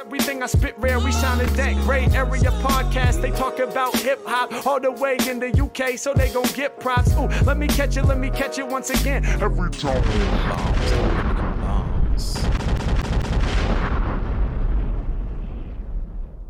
[0.00, 2.14] Everything I spit rare, we sounding that great.
[2.14, 6.32] Area podcast, they talk about hip hop all the way in the UK, so they
[6.32, 7.12] gon' get props.
[7.18, 9.26] Ooh, let me catch it, let me catch it once again.
[9.26, 10.02] Every time.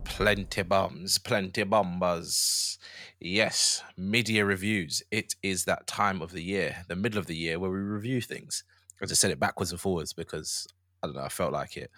[0.05, 2.79] Plenty bombs, plenty bombers.
[3.19, 5.03] Yes, mid-year reviews.
[5.11, 8.21] It is that time of the year, the middle of the year, where we review
[8.21, 8.63] things.
[9.03, 10.69] I just said it backwards and forwards because
[11.03, 11.91] I don't know, I felt like it.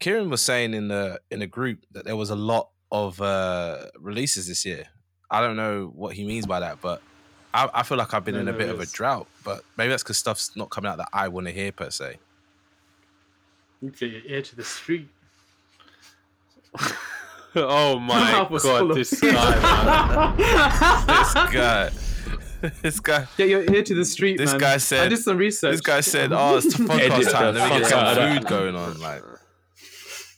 [0.00, 3.86] Kieran was saying in the in the group that there was a lot of uh
[3.98, 4.84] releases this year.
[5.30, 7.00] I don't know what he means by that, but
[7.54, 9.26] I, I feel like I've been No, in a there bit of a drought.
[9.44, 12.16] But maybe that's because stuff's not coming out that I want to hear per se.
[13.80, 15.08] You get your ear to the street.
[17.56, 20.36] oh my Mouth was full god, this guy, man.
[20.36, 21.90] This guy,
[22.82, 24.60] this guy, Get your ear to the street, This man.
[24.60, 25.06] guy said.
[25.06, 25.72] I did some research.
[25.72, 27.54] this guy said, "Oh, it's Edit podcast time.
[27.54, 28.38] Let me get fuck out of some that.
[28.40, 29.22] food going on." Like,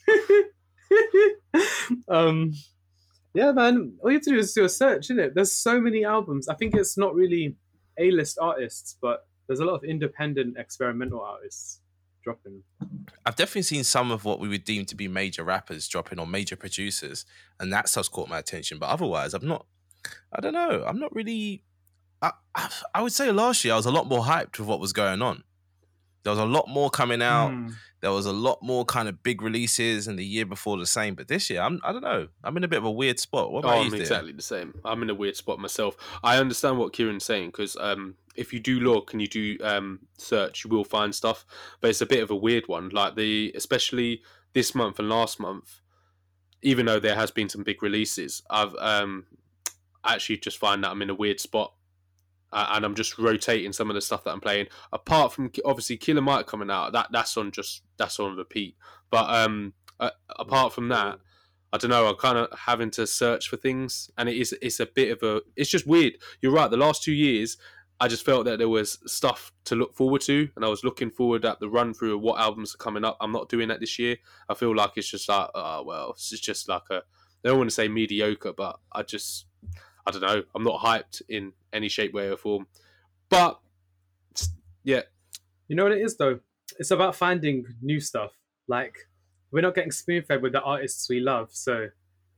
[2.08, 2.52] um,
[3.34, 3.94] yeah, man.
[4.00, 5.34] All you have to do is do a search, it?
[5.34, 6.48] There's so many albums.
[6.48, 7.56] I think it's not really
[7.98, 11.80] A-list artists, but there's a lot of independent experimental artists
[12.22, 12.62] dropping.
[13.26, 16.30] I've definitely seen some of what we would deem to be major rappers dropping on
[16.30, 17.26] major producers,
[17.60, 18.78] and that stuff's caught my attention.
[18.78, 19.66] But otherwise, I'm not.
[20.32, 20.84] I don't know.
[20.86, 21.64] I'm not really.
[22.22, 22.32] I
[22.94, 25.22] I would say last year I was a lot more hyped with what was going
[25.22, 25.44] on.
[26.24, 27.50] There was a lot more coming out.
[27.50, 27.68] Hmm.
[28.00, 31.14] There was a lot more kind of big releases, and the year before the same.
[31.14, 31.80] But this year, I'm.
[31.84, 32.28] I don't know.
[32.42, 33.50] I'm in a bit of a weird spot.
[33.52, 33.90] What Oh, I'm you?
[33.92, 34.00] Theo?
[34.00, 34.74] exactly the same.
[34.84, 35.96] I'm in a weird spot myself.
[36.22, 40.00] I understand what Kieran's saying because um, if you do look and you do um,
[40.18, 41.46] search, you will find stuff.
[41.80, 42.88] But it's a bit of a weird one.
[42.90, 45.80] Like the especially this month and last month,
[46.62, 49.26] even though there has been some big releases, I've um,
[50.04, 51.72] actually just find that I'm in a weird spot.
[52.54, 54.68] Uh, and I'm just rotating some of the stuff that I'm playing.
[54.92, 58.76] Apart from obviously Killer Mike coming out, that that's on just that's on repeat.
[59.10, 61.18] But um, uh, apart from that,
[61.72, 62.06] I don't know.
[62.06, 65.22] I'm kind of having to search for things, and it is it's a bit of
[65.24, 65.42] a.
[65.56, 66.14] It's just weird.
[66.40, 66.70] You're right.
[66.70, 67.56] The last two years,
[67.98, 71.10] I just felt that there was stuff to look forward to, and I was looking
[71.10, 73.16] forward at the run through of what albums are coming up.
[73.20, 74.16] I'm not doing that this year.
[74.48, 76.98] I feel like it's just like, oh well, it's just like a.
[76.98, 79.46] I don't want to say mediocre, but I just,
[80.06, 80.44] I don't know.
[80.54, 82.66] I'm not hyped in any shape, way, or form.
[83.28, 83.58] But
[84.84, 85.02] yeah,
[85.68, 86.40] You know what it is though?
[86.78, 88.32] It's about finding new stuff.
[88.68, 88.94] Like
[89.50, 91.88] we're not getting spoon fed with the artists we love, so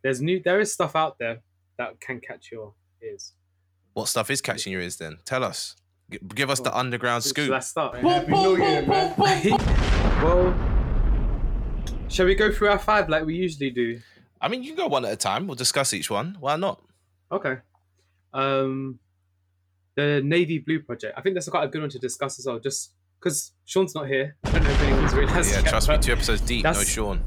[0.03, 0.41] there's new.
[0.43, 1.41] There is stuff out there
[1.79, 3.33] that can catch your ears.
[3.95, 4.97] What stuff is catching your ears?
[4.97, 5.77] Then tell us.
[6.11, 7.53] G- Give us the underground Should scoop.
[7.53, 7.97] I start?
[7.99, 9.15] Happy New Year, man.
[10.23, 10.55] well,
[12.09, 14.01] shall we go through our five like we usually do?
[14.41, 15.47] I mean, you can go one at a time.
[15.47, 16.37] We'll discuss each one.
[16.39, 16.81] Why not?
[17.33, 17.57] Okay.
[18.35, 18.99] Um,
[19.97, 21.15] the navy blue project.
[21.19, 22.59] I think that's quite a good one to discuss as well.
[22.59, 25.51] Just because Sean's not here, I don't know if anyone's realized.
[25.51, 25.99] yeah, yet, trust me.
[25.99, 26.65] Two episodes deep.
[26.65, 27.23] No Sean.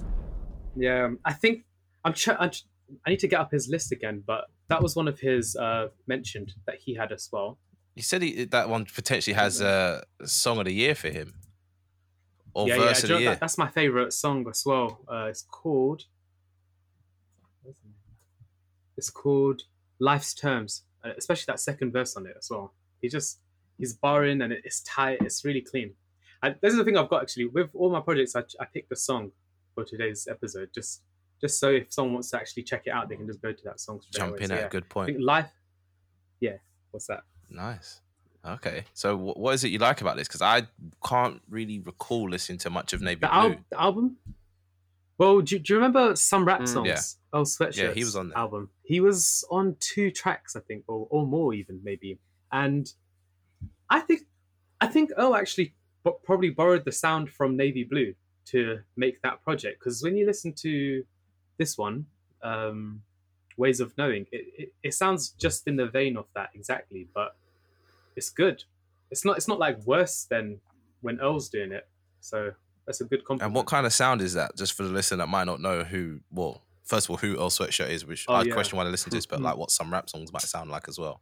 [0.76, 1.66] Yeah, um, I think
[2.06, 2.14] I'm.
[2.14, 2.66] Ch- I'm ch-
[3.06, 5.90] I need to get up his list again, but that was one of his uh,
[6.08, 7.60] mentioned that he had as well.
[7.96, 11.34] He said he, that one potentially has a song of the year for him,
[12.54, 12.82] or yeah, yeah.
[12.82, 13.30] verse do of the year.
[13.32, 15.02] that- that's my favorite song as well.
[15.12, 16.04] Uh, it's called.
[18.98, 19.62] It's called
[20.00, 22.74] Life's Terms, uh, Uh, especially that second verse on it as well.
[23.02, 23.40] He just
[23.78, 25.20] he's barring and it's tight.
[25.22, 25.94] It's really clean.
[26.44, 28.36] And this is the thing I've got actually with all my projects.
[28.36, 29.32] I, I picked a song
[29.76, 31.02] for today's episode just
[31.42, 33.64] just so if someone wants to actually check it out, they can just go to
[33.64, 34.02] that song.
[34.14, 34.40] Jump away.
[34.42, 34.66] in So, at yeah.
[34.66, 35.22] a good point.
[35.22, 35.50] life.
[36.42, 36.58] Yeah,
[36.92, 37.22] what's that?
[37.50, 38.02] Nice.
[38.46, 38.84] Okay.
[38.94, 40.28] So, what is it you like about this?
[40.28, 40.64] Because I
[41.06, 43.36] can't really recall listening to much of Navy The, Blue.
[43.38, 44.18] al- the album.
[45.20, 46.88] Well, do, do you remember some rap Mm, songs?
[46.88, 47.02] yeah.
[47.40, 47.76] Oh, sweatshirts.
[47.78, 48.38] Yeah, he was on there.
[48.38, 48.70] album.
[48.84, 52.18] He was on two tracks, I think, or, or more even maybe.
[52.52, 52.92] And
[53.90, 54.22] I think,
[54.82, 58.16] I think, oh, actually, b- probably borrowed the sound from Navy Blue
[58.46, 59.80] to make that project.
[59.80, 61.04] Because when you listen to
[61.58, 62.08] this one,
[62.42, 63.04] um,
[63.58, 67.36] Ways of Knowing, it, it, it sounds just in the vein of that exactly, but
[68.16, 68.64] it's good.
[69.12, 69.36] It's not.
[69.38, 70.62] It's not like worse than
[71.02, 71.88] when Earl's doing it.
[72.22, 72.54] So
[72.90, 73.44] that's a good compliment.
[73.50, 74.58] and what kind of sound is that?
[74.58, 77.50] Just for the listener that might not know who, well, first of all, who Earl
[77.52, 78.54] Sweatshirt is, which Oh, I'd yeah.
[78.54, 79.44] question why they listen to this, but Mhm.
[79.44, 81.22] like what some rap songs might sound like as well.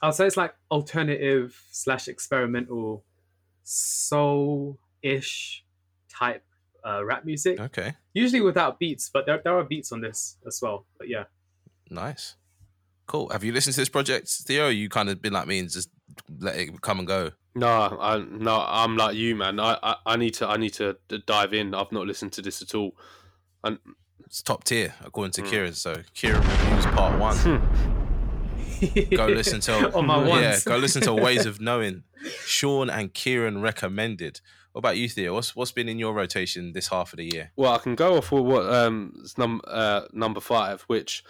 [0.00, 3.04] I'll say it's like alternative slash experimental
[3.64, 5.64] soul ish
[6.08, 6.44] type
[6.86, 7.58] uh, rap music.
[7.60, 7.94] Okay.
[8.14, 10.86] Usually without beats, but there, there are beats on this as well.
[10.98, 11.24] But yeah.
[11.90, 12.36] Nice.
[13.06, 13.28] Cool.
[13.30, 14.68] Have you listened to this project, Theo?
[14.68, 15.90] You kind of been like me and just
[16.38, 17.32] let it come and go.
[17.58, 19.58] No, I no, I'm like you, man.
[19.60, 20.96] I, I, I need to I need to
[21.26, 21.74] dive in.
[21.74, 22.96] I've not listened to this at all.
[23.64, 23.78] And
[24.26, 25.50] It's top tier according to Mm.
[25.50, 25.72] Kieran.
[25.74, 27.36] So Kieran reviews part one.
[29.16, 30.28] Go listen to on my yeah.
[30.50, 30.64] ones.
[30.64, 32.04] Go listen to Ways of Knowing.
[32.44, 34.40] Sean and Kieran recommended.
[34.72, 35.34] What about you, Theo?
[35.34, 37.50] What's what's been in your rotation this half of the year?
[37.56, 41.24] Well, I can go off with what um num uh, number five, which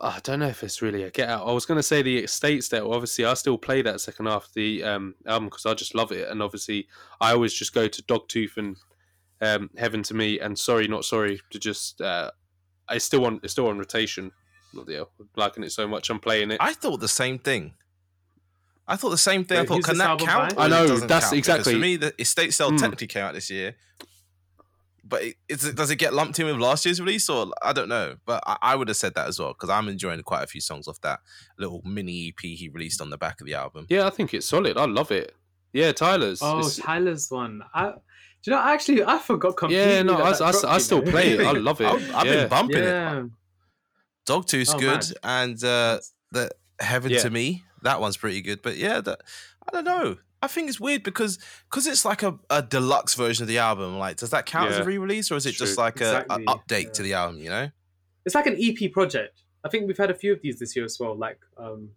[0.00, 1.46] I don't know if it's really a get out.
[1.46, 2.84] I was going to say the Estates there.
[2.84, 6.12] Obviously, I still play that second half of the um, album because I just love
[6.12, 6.86] it, and obviously,
[7.20, 8.76] I always just go to Dogtooth and
[9.40, 12.00] um, Heaven to Me and Sorry Not Sorry to just.
[12.00, 12.30] Uh,
[12.88, 14.32] I still want it's still on rotation.
[14.74, 16.10] Not the liking it so much.
[16.10, 16.58] I'm playing it.
[16.60, 17.74] I thought the same thing.
[18.86, 19.58] I thought the same thing.
[19.58, 20.54] I thought, can that count?
[20.58, 21.08] I know, that's count?
[21.08, 22.78] Because exactly- For me, the Estate Sale Mm.
[22.78, 23.74] technically came out this year,
[25.08, 27.72] but it, is it, does it get lumped in with last year's release, or I
[27.72, 28.16] don't know.
[28.26, 30.60] But I, I would have said that as well because I'm enjoying quite a few
[30.60, 31.20] songs off that
[31.58, 33.86] little mini EP he released on the back of the album.
[33.88, 34.76] yeah, I think it's solid.
[34.76, 35.34] I love it.
[35.72, 36.40] Yeah, Tyler's.
[36.42, 37.62] Oh, It's- Tyler's one.
[37.74, 38.62] I, do you know?
[38.62, 39.84] Actually, I forgot completely.
[39.84, 41.10] yeah, no, that I, that I, I you still know.
[41.10, 41.40] play it.
[41.40, 41.86] I love it.
[41.86, 42.34] I've, I've yeah.
[42.34, 42.84] been bumping it.
[42.84, 43.22] yeah.
[44.24, 45.50] Dogtooth's Oh, good, man.
[45.50, 46.00] and uh,
[46.32, 46.50] the
[46.80, 47.20] Heaven Yeah.
[47.20, 48.62] to Me that one's pretty good.
[48.62, 49.20] But yeah, that
[49.68, 50.16] I don't know.
[50.42, 51.38] I think it's weird because
[51.70, 53.98] because it's like a, a deluxe version of the album.
[53.98, 55.66] Like, does that count as a re-release, or is it true.
[55.66, 56.90] just like a, Exactly, a update yeah.
[56.90, 57.40] to the album?
[57.40, 57.70] You know?
[58.24, 59.42] It's like an EP project.
[59.64, 61.16] I think we've had a few of these this year as well.
[61.16, 61.90] Like um,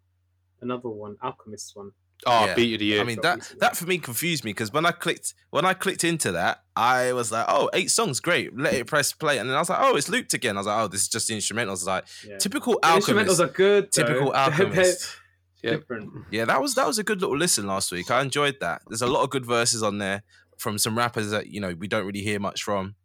[0.62, 1.92] another one, Alchemist one.
[2.26, 2.54] Oh, Yeah.
[2.56, 3.00] beat of the year.
[3.02, 3.60] I mean that recently.
[3.62, 7.14] that for me confused me because when I clicked when I clicked into that, I
[7.14, 8.58] was like, oh, eight songs, great.
[8.58, 10.58] Let it press play, and then I was like, oh, it's looped again.
[10.58, 11.68] I was like, oh, this is just the instrumentals.
[11.68, 12.38] I was like, Yeah.
[12.38, 13.40] typical The instrumentals alchemist.
[13.42, 13.84] are good.
[13.94, 14.04] though.
[14.04, 15.16] Typical They're- they're alchemist.
[15.62, 15.72] Yeah.
[15.72, 16.12] Different.
[16.32, 18.10] Yeah, that was that was a good little listen last week.
[18.12, 18.82] I enjoyed that.
[18.88, 20.24] There's a lot of good verses on there
[20.58, 22.96] from some rappers that you know we don't really hear much from.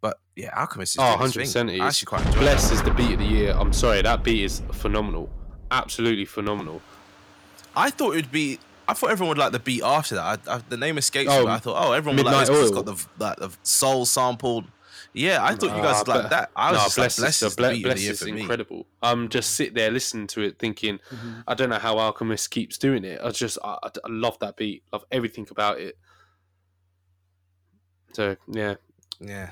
[0.00, 1.80] But yeah, Alchemist is Oh, 100% thing.
[1.80, 2.02] I is.
[2.02, 2.74] actually quite enjoyed Bless that.
[2.74, 3.54] is the beat of the year.
[3.58, 5.30] I'm sorry, that beat is phenomenal.
[5.70, 6.82] Absolutely phenomenal.
[7.74, 8.58] I thought it would be.
[8.86, 10.40] I thought everyone would like the beat after that.
[10.46, 11.44] I, I, the name escapes Oh, me.
[11.46, 13.56] but I thought, oh, everyone would like this Midnight 'cause it's got the like the
[13.62, 14.66] soul sampled.
[15.16, 16.50] Yeah, I thought you guys would Nah, like that.
[16.56, 18.40] I was Nah, just like, Bless, bless is, is Ble- Bless the is for me.
[18.40, 18.86] incredible.
[19.00, 21.40] I'm just sit there listening to it, thinking, Mm-hmm.
[21.46, 23.20] I don't know how Alchemist keeps doing it.
[23.22, 24.82] I just, I, I I love that beat.
[24.92, 25.96] Love everything about it.
[28.12, 28.74] So yeah,
[29.20, 29.50] Yeah.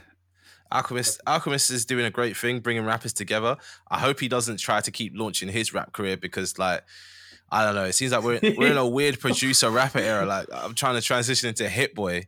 [0.70, 3.56] Alchemist Alchemist is doing a great thing, bringing rappers together.
[3.90, 6.82] I hope he doesn't try to keep launching his rap career because, like,
[7.50, 7.84] I don't know.
[7.84, 10.24] It seems like we're we're in a weird producer rapper era.
[10.24, 12.26] Like, I'm trying to transition into Hit Boy.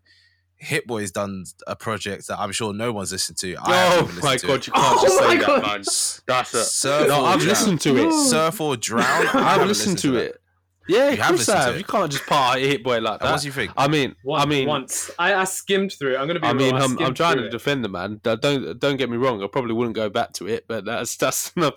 [0.57, 3.55] Hit Boy's done a project that I'm sure no one's listened to.
[3.57, 4.67] I oh haven't oh even my listened to god, it.
[4.67, 5.83] you can't Oh just my say that, man.
[6.27, 7.21] That's a Surf no.
[7.21, 7.49] or I've Drown.
[7.49, 8.13] listened to it.
[8.31, 9.05] Surf or Drown.
[9.07, 10.25] I I've haven't listened to that.
[10.27, 10.41] it.
[10.87, 11.75] Yeah, You of have course listened I to have.
[11.75, 11.79] it?
[11.79, 13.73] You can't just part a hit boy like And what do you think?
[13.75, 16.19] I mean, One, I mean, once I, I skimmed through it.
[16.19, 16.47] I'm gonna be.
[16.47, 17.51] I real, mean, I'm, I'm trying to it.
[17.51, 18.21] defend the man.
[18.23, 19.43] Don't- Don't don't get me wrong.
[19.43, 21.77] I probably wouldn't go back to it, but that's that's another,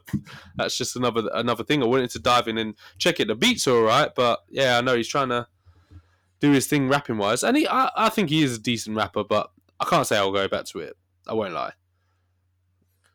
[0.55, 1.81] that's just another another thing.
[1.81, 3.27] I wanted to dive in and check it.
[3.29, 5.47] The beats are all right, but yeah, I know he's trying to
[6.39, 9.23] do his thing rapping wise, and he I, I think he is a decent rapper,
[9.23, 10.97] but I can't say I'll go back to it.
[11.27, 11.73] I won't lie.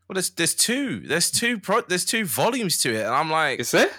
[0.08, 1.00] Well, there's there's two.
[1.00, 1.80] There's two pro.
[1.82, 3.90] There's two volumes to it, and I'm like, Is there?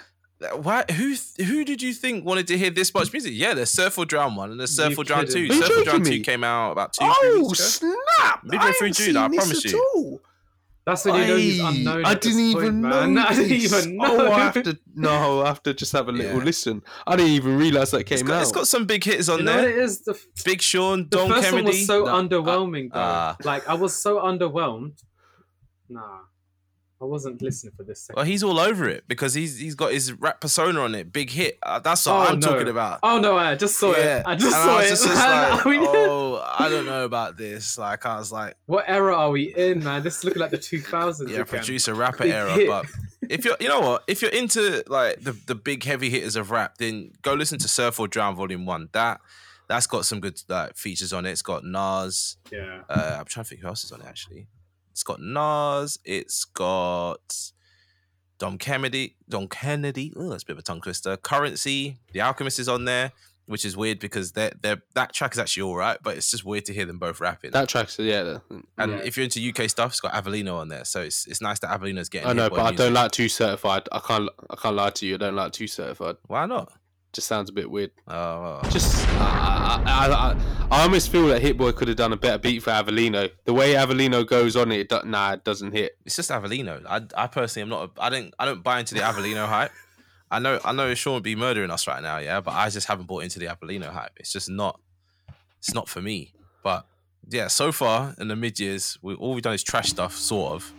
[0.56, 0.84] Why?
[0.92, 1.14] Who?
[1.44, 3.32] Who did you think wanted to hear this much music?
[3.34, 5.46] Yeah, there's Surf or Drown one, and there's Surf You or Drown two.
[5.48, 5.52] kidding.
[5.52, 7.46] You Surf or Drown joking two came out about two, Oh.
[7.48, 8.44] Oh, snap!
[8.44, 9.90] Midway through June, I promise you.
[9.94, 10.20] all.
[10.86, 12.04] That's when you know he's unknown.
[12.04, 13.14] I didn't point, even man.
[13.14, 13.24] know.
[13.26, 14.04] I didn't even know.
[14.28, 14.78] Oh, I have to.
[14.94, 16.44] No, I have to just have a little Yeah.
[16.44, 16.82] listen.
[17.06, 18.42] I didn't even realize that came It's got, out.
[18.42, 19.78] it's got some big hitters on You know what there.
[19.80, 20.02] it is?
[20.02, 21.62] The, f- Big Sean, the Don first Kennedy.
[21.62, 23.00] one was so No, underwhelming, though.
[23.00, 23.36] ah.
[23.44, 25.02] like I was so underwhelmed.
[25.88, 26.18] Nah,
[27.02, 28.16] I wasn't listening for this second.
[28.16, 31.12] Well, he's all over it because he's he's got his rap persona on it.
[31.12, 31.58] Big hit.
[31.62, 32.46] Uh, that's what Oh, I'm no.
[32.48, 33.00] talking about.
[33.02, 34.26] Oh no, I just saw yeah, it.
[34.26, 34.88] I just And saw was it.
[34.90, 37.76] just- just like, I oh, I don't know about this.
[37.76, 40.02] Like, I was like, What era are we in, man?
[40.02, 41.28] This is looking like the 2000s.
[41.28, 41.44] yeah, again.
[41.46, 42.52] producer rapper Big era.
[42.54, 42.68] hit.
[42.68, 42.86] But
[43.28, 46.50] if you're, you know what, if you're into like the the big heavy hitters of
[46.50, 48.88] rap, then go listen to Surf or Drown Volume One.
[48.92, 49.20] That
[49.68, 51.32] that's got some good like features on it.
[51.32, 52.36] It's got Nas.
[52.52, 52.82] Yeah.
[52.88, 54.46] Uh, I'm trying to think who else is on it actually.
[54.94, 55.98] It's got Nas.
[56.04, 57.50] It's got
[58.38, 59.16] Dom Kennedy.
[59.28, 60.12] Don Kennedy.
[60.16, 61.16] Oh, that's a bit of a tongue twister.
[61.16, 61.98] Currency.
[62.12, 63.10] The Alchemist is on there,
[63.46, 66.44] which is weird because they're, they're, that track is actually all right, but it's just
[66.44, 67.50] weird to hear them both rapping.
[67.50, 68.38] that track's yeah.
[68.78, 68.98] and Yeah.
[68.98, 71.70] if you're into UK stuff, it's got Avelino on there, so it's it's nice that
[71.76, 72.28] Avelino's getting.
[72.28, 72.78] I know, but I music.
[72.78, 73.88] don't like too certified.
[73.90, 74.28] I can't.
[74.48, 75.14] I can't lie to you.
[75.14, 76.16] I don't like too certified.
[76.28, 76.72] Why not?
[77.14, 77.92] Just sounds a bit weird.
[78.08, 78.70] Oh, oh, oh.
[78.70, 80.36] Just, I, I, I,
[80.70, 83.30] I, almost feel that Hit Boy could have done a better beat for Avelino.
[83.44, 85.96] The way Avelino goes on it, it nah, it doesn't hit.
[86.04, 86.84] it's just Avelino.
[86.86, 87.92] I, I personally am not.
[87.96, 88.34] A, I don't.
[88.38, 89.70] I don't buy into the Avelino hype.
[90.28, 90.58] I know.
[90.64, 92.40] I know Sean would be murdering us right now, yeah.
[92.40, 94.12] But I just haven't bought into the Avelino hype.
[94.16, 94.80] It's just not.
[95.58, 96.34] It's not for me.
[96.64, 96.84] But
[97.28, 100.54] yeah, so far in the mid years, we all we've done is trash stuff, sort
[100.54, 100.72] of.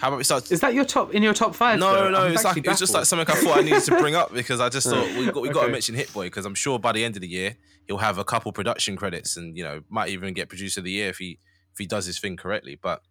[0.00, 0.50] How about we start?
[0.50, 1.78] Is that your top in your top five?
[1.78, 2.10] No, though?
[2.10, 4.14] no, I'm it's like actually it's just like something I thought I needed to bring
[4.14, 6.54] up because I just thought we got we got to mention Hit Boy because I'm
[6.54, 9.62] sure by the end of the year he'll have a couple production credits and you
[9.62, 11.38] know might even get producer of the year if he
[11.72, 12.78] if he does his thing correctly.
[12.80, 13.02] But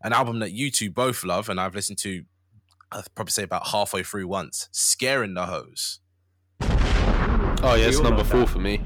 [0.00, 2.24] an album that you two both love and I've listened to,
[2.90, 6.00] I'd probably say about halfway through once, "Scaring the Hoes."
[6.62, 8.48] Oh yeah, it's number four that.
[8.48, 8.80] for me.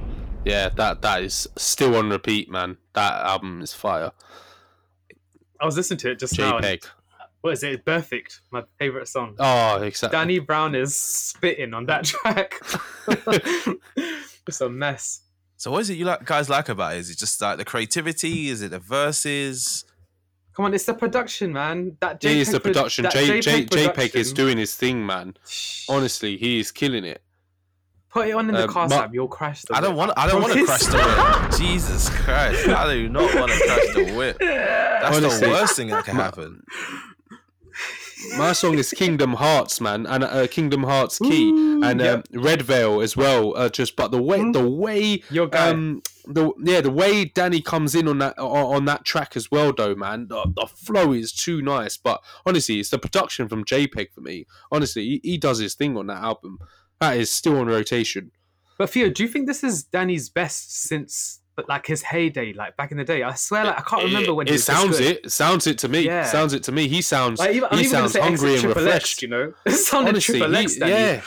[0.44, 2.78] Yeah, that that is still on repeat, man.
[2.94, 4.10] That album is fire.
[5.60, 6.58] I was listening to it just now.
[7.46, 7.84] What is it?
[7.84, 8.40] Perfect.
[8.50, 9.36] My favorite song.
[9.38, 10.18] Oh, exactly.
[10.18, 12.54] Danny Brown is spitting on that track.
[14.48, 15.20] it's a mess.
[15.56, 16.98] So what is it you like guys like about it?
[16.98, 18.48] Is it just like the creativity?
[18.48, 19.84] Is it the verses?
[20.56, 21.96] Come on, it's the production, man.
[22.00, 23.02] That It is JPEG the production.
[23.04, 25.36] that J, J, JPEG JPEG is doing his thing, man.
[25.88, 27.22] Honestly, he is killing it.
[28.10, 29.14] Put it on in the Um, car, Sam.
[29.14, 30.10] You'll crash the I don't want.
[30.16, 31.60] I don't want to crash the whip.
[31.60, 32.66] Jesus Christ!
[32.66, 34.36] I do not want to crash the whip.
[34.40, 35.46] That's Honestly.
[35.46, 36.64] the worst thing that can happen.
[38.38, 42.26] My song is Kingdom Hearts, man, and uh, Kingdom Hearts Key, Ooh, and yep.
[42.34, 43.54] um, Red Veil as well.
[43.56, 44.52] Uh, just but the way Mm.
[44.54, 45.68] the way Your guy.
[45.70, 49.50] um the yeah the way Danny comes in on that on, on that track as
[49.50, 50.28] well, though, man.
[50.28, 51.96] The, the flow is too nice.
[51.98, 54.46] But honestly, it's the production from JPEG for me.
[54.72, 56.58] Honestly, he, he does his thing on that album.
[57.00, 58.30] That is still on rotation.
[58.78, 62.76] But Theo, do you think this is Danny's best since but like his heyday, like
[62.76, 63.22] back in the day?
[63.22, 65.30] I swear, like I can't remember when it, he it sounds it.
[65.32, 66.00] Sounds it to me.
[66.02, 66.24] Yeah.
[66.24, 66.86] Sounds it to me.
[66.86, 69.22] He sounds Like, even, he sounds hungry and Triple X, refreshed.
[69.22, 70.92] you know, it sounded Honestly, Triple he- X, Danny.
[70.92, 71.20] yeah.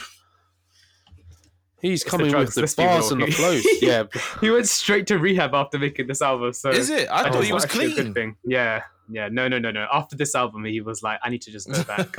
[1.81, 3.65] He's the coming drugs, with the bars and the flows.
[3.81, 4.03] Yeah,
[4.41, 6.51] he went straight to rehab after making this album.
[6.51, 7.07] So Is it?
[7.09, 7.95] I I thought he was clean.
[7.95, 8.36] good thing.
[8.43, 9.29] Yeah, yeah.
[9.31, 9.88] No, no, no, no.
[9.91, 12.13] After this album, he was like, I need to just go back.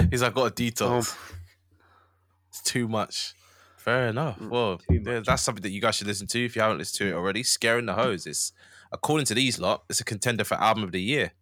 [0.10, 1.16] He's like, got a detox.
[1.16, 1.34] Oh.
[2.48, 3.34] It's too much.
[3.84, 4.38] Fair enough.
[4.38, 7.06] Mm, well, yeah, that's something that you guys should listen to if you haven't listened
[7.06, 7.42] to it already.
[7.42, 8.52] Scaring the Hoes is,
[8.90, 11.32] according to these lot, it's a contender for album of the year,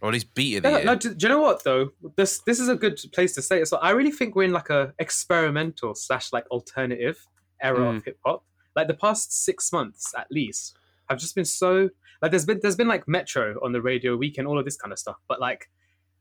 [0.00, 0.86] or at least beat of the No, year.
[0.86, 1.90] no, do, do you know what though?
[2.16, 3.68] This this is a good place to say it.
[3.68, 7.26] So I really think we're in like a experimental slash like alternative
[7.60, 8.04] era of mm.
[8.06, 8.42] hip hop.
[8.74, 10.78] Like the past six months at least
[11.10, 11.90] have just been so
[12.22, 14.94] like there's been there's been like Metro on the radio weekend, all of this kind
[14.94, 15.16] of stuff.
[15.28, 15.68] But like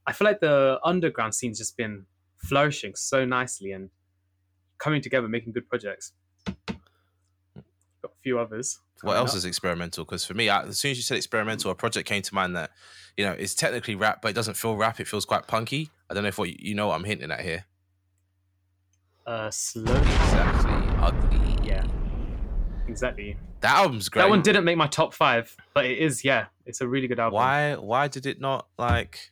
[0.05, 3.89] I feel like the underground scene's just been flourishing so nicely and
[4.79, 6.13] coming together, making good projects.
[6.45, 6.75] Got
[8.05, 8.79] a few others.
[9.01, 9.37] what else up.
[9.37, 10.05] is experimental?
[10.05, 12.55] Because for me, I, as soon as you said experimental, a project came to mind
[12.55, 12.71] that,
[13.17, 14.99] you know, it's technically rap, but it doesn't feel rap.
[14.99, 15.91] It feels quite punky.
[16.09, 17.65] I don't know if what you, you know what I'm hinting at here.
[19.27, 19.99] uh slowthai?
[20.25, 20.95] Exactly.
[21.01, 21.67] Ugly.
[21.67, 21.85] Yeah,
[22.87, 23.37] exactly.
[23.61, 24.23] That album's great.
[24.23, 27.19] That one didn't make my top five, but it is yeah, it's a really good
[27.19, 27.35] album.
[27.35, 27.75] Why?
[27.75, 29.31] Why did it not like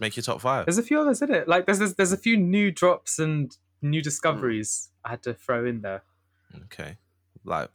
[0.00, 0.66] make your top five?
[0.66, 1.48] There's a few others in it.
[1.48, 3.56] Like there's there's, there's a few new drops and.
[3.82, 6.02] New discoveries I had to throw in there.
[6.64, 6.96] Okay.
[7.44, 7.68] Like,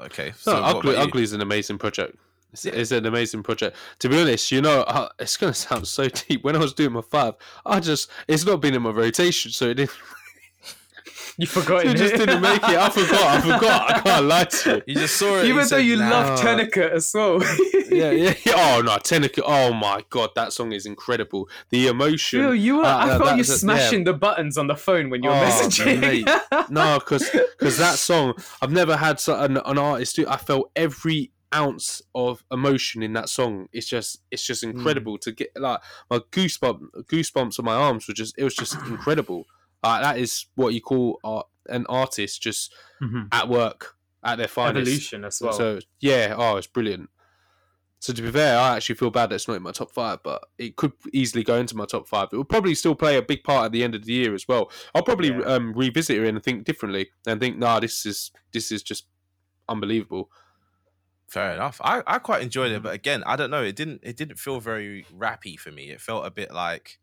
[0.00, 0.28] okay.
[0.28, 0.96] No, So what Ugly.
[0.96, 2.16] Ugly is an amazing project.
[2.52, 2.72] It's, Yeah.
[2.72, 3.76] it's an amazing project.
[4.00, 6.44] To be honest, you know, uh, it's gonna sound so deep.
[6.44, 7.34] When I was doing my five,
[7.66, 9.90] I just it's not been in my rotation, so it, didn't,
[11.38, 12.76] You forgot it You just didn't make it.
[12.78, 13.22] I forgot.
[13.22, 13.90] I forgot.
[13.90, 14.82] I can't lie to you.
[14.86, 15.46] You just saw it.
[15.46, 16.08] Even though said, you nah.
[16.10, 17.42] love Tourniquet as well.
[17.90, 18.34] Yeah, yeah.
[18.46, 18.52] yeah.
[18.78, 19.42] Oh no, Tenica.
[19.44, 21.48] Oh my god, that song is incredible.
[21.70, 22.40] The emotion.
[22.40, 23.42] Yo, you were, Uh, I uh, felt you a- yeah.
[23.54, 26.00] smashing the buttons on the phone when you were Oh, messaging.
[26.00, 26.28] mate.
[26.70, 30.26] No, because because that song, I've never had an, an artist do.
[30.28, 33.68] I felt every ounce of emotion in that song.
[33.72, 38.14] It's just, it's just incredible to get like my goosebump, goosebumps on my arms were
[38.14, 39.46] just, it was just incredible.
[39.84, 42.72] Like that is what you call art, an artist just
[43.02, 43.28] Mhm.
[43.32, 44.88] at work at their finest.
[44.88, 45.52] Evolution as well.
[45.52, 47.10] So yeah, oh, it's brilliant.
[48.00, 50.22] So to be fair, I actually feel bad that it's not in my top five,
[50.22, 52.28] but it could easily go into my top five.
[52.32, 54.46] It will probably still play a big part at the end of the year as
[54.46, 54.70] well.
[54.94, 55.40] I'll probably Yeah.
[55.46, 59.06] um, revisit it and think differently and think, nah, this is this is just
[59.70, 60.30] unbelievable.
[61.28, 61.80] Fair enough.
[61.82, 63.62] I, I quite enjoyed it, but again, I don't know.
[63.62, 65.90] It didn't it didn't feel very rappy for me.
[65.90, 66.98] It felt a bit like.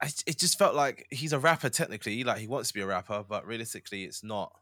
[0.00, 2.86] I, it just felt like he's a rapper technically, like he wants to be a
[2.86, 4.52] rapper, but realistically, it's not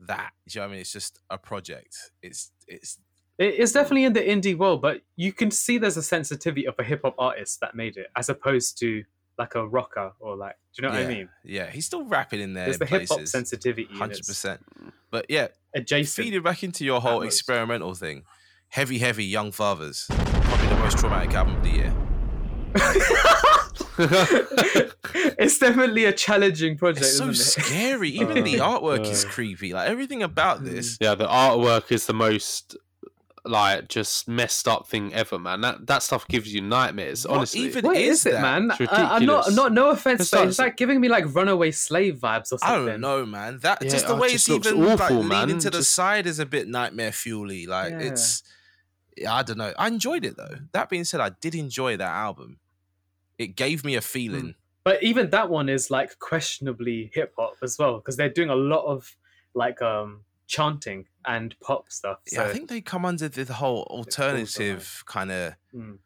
[0.00, 0.32] that.
[0.48, 0.80] Do you know what I mean?
[0.80, 1.96] It's just a project.
[2.22, 2.98] It's it's
[3.38, 6.82] It's definitely in the indie world, but you can see there's a sensitivity of a
[6.82, 9.04] hip hop artist that made it, as opposed to
[9.38, 11.28] like a rocker or like, do you know what yeah, I mean?
[11.44, 12.66] Yeah, he's still rapping in there.
[12.66, 14.60] There's the hip hop sensitivity, hundred percent.
[15.10, 16.24] But yeah, adjacent.
[16.24, 17.26] feeding back into your whole most.
[17.26, 18.24] experimental thing.
[18.68, 20.06] Heavy, heavy, young fathers.
[20.08, 21.94] Probably the most traumatic album of the year.
[25.38, 27.06] it's definitely a challenging project.
[27.06, 27.66] It's so isn't it?
[27.66, 28.08] scary.
[28.22, 29.28] Even the Uh, artwork is uh.
[29.28, 29.72] creepy.
[29.72, 30.64] Like everything about Mm.
[30.70, 30.98] this.
[31.00, 32.76] yeah, the artwork is the most
[33.46, 35.60] like just messed up thing ever, man.
[35.60, 37.26] That that stuff gives you nightmares.
[37.26, 38.70] What honestly, even What is is, it, man?
[38.80, 39.54] It's I, am not, ridiculous.
[39.56, 42.64] not, no offense, It's but it's like giving me like runaway slave vibes or something.
[42.88, 43.58] I don't know, man.
[43.60, 45.40] That Yeah, just the oh, it way just it's looks even awful, like man.
[45.48, 47.66] leaning to the Just- side is a bit nightmare fuely.
[47.66, 47.98] Like Yeah.
[47.98, 48.42] it's,
[49.28, 49.74] I don't know.
[49.78, 50.56] I enjoyed it though.
[50.72, 52.56] That being said, I did enjoy that album.
[53.38, 54.54] It gave me a feeling.
[54.84, 58.54] But even that one is like questionably hip hop as well because they're doing a
[58.54, 59.16] lot of
[59.54, 62.18] like um chanting and pop stuff.
[62.26, 65.98] So Yeah, I think they come under the whole alternative kind of Mm.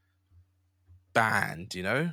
[1.12, 1.74] band.
[1.74, 2.10] You know?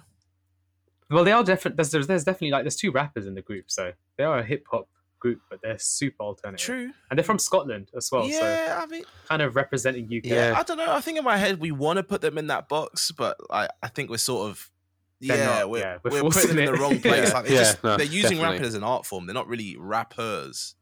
[1.09, 1.77] well, they are different.
[1.77, 4.43] There's, there's there's definitely like there's two rappers in the group, so they are a
[4.43, 4.87] hip hop
[5.19, 6.65] group, but they're super alternative.
[6.65, 6.91] True.
[7.09, 10.25] And they're from Scotland as well, so yeah, I mean, kind of representing UK.
[10.25, 10.55] Yeah.
[10.57, 10.91] I don't know.
[10.91, 13.67] I think in my head we want to put them in that box, but I,
[13.83, 14.71] I think we're sort of
[15.19, 17.29] yeah, not, we're, yeah, we're we're, putting them in the wrong place.
[17.29, 17.33] Yeah.
[17.33, 18.43] Like, they're, Yeah, just, no, they're using definitely.
[18.45, 19.25] rapping as an art form.
[19.25, 20.75] They're not really rappers,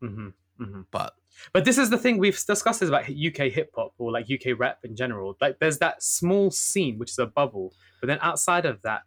[0.00, 1.14] hmm hmm but
[1.52, 4.58] But this is the thing we've discussed is about UK hip hop or like UK
[4.58, 5.36] rap in general.
[5.40, 9.02] Like there's that small scene which is a bubble, but then outside of that,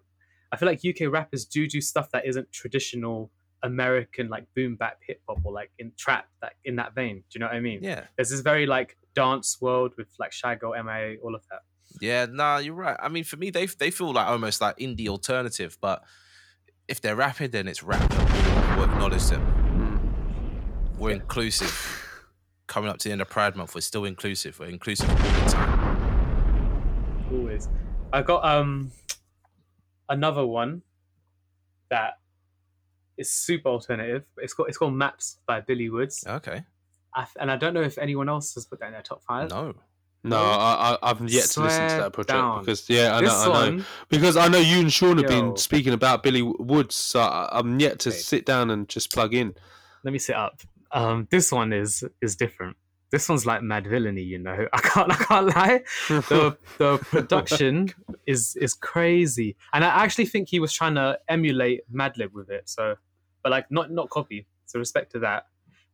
[0.52, 3.32] I feel like UK rappers do do stuff that isn't traditional
[3.64, 7.18] American like boom bap hip hop or like in trap that in that vein.
[7.18, 7.80] Do you know what I mean?
[7.84, 11.62] yeah, There's this very like dance world with like Shy Girl, MIA, all of that.
[12.00, 12.26] Yeah.
[12.30, 12.98] Nah, you're right.
[13.00, 16.04] I mean, for me, they they feel like almost like indie alternative, but
[16.88, 18.10] if they're rapping, then it's rap.
[18.78, 19.42] We'll acknowledge them.
[20.94, 21.00] Mm.
[21.00, 21.98] We're inclusive.
[22.68, 24.58] Coming up to the end of Pride Month, we're still inclusive.
[24.58, 27.28] We're inclusive all the time.
[27.34, 27.68] Always.
[28.14, 28.92] I got um
[30.08, 30.82] another one
[31.90, 32.20] that
[33.18, 34.24] is super alternative.
[34.38, 36.24] It's called it's called Maps by Billy Woods.
[36.26, 36.64] Okay.
[37.14, 39.50] I, and I don't know if anyone else has put that in their top five.
[39.50, 39.76] No.
[40.24, 42.60] No, I, I, I've yet to listen to that project down.
[42.60, 43.52] because yeah, I know, this I know.
[43.52, 45.42] one, Because I know you and Sean have Yo.
[45.42, 48.18] been speaking about Billy Woods, so I- I'm yet to Okay.
[48.20, 49.56] sit down and just plug in.
[50.04, 50.62] let me sit up.
[50.92, 52.76] Um, this one is is different.
[53.12, 54.68] This one's like Madvillainy, you know.
[54.74, 55.84] I can't I can't lie.
[56.08, 57.92] The the production
[58.28, 62.70] is is crazy, and I actually think he was trying to emulate Madlib with it.
[62.70, 62.96] So,
[63.42, 64.46] but like not not copy.
[64.66, 65.48] So respect to that.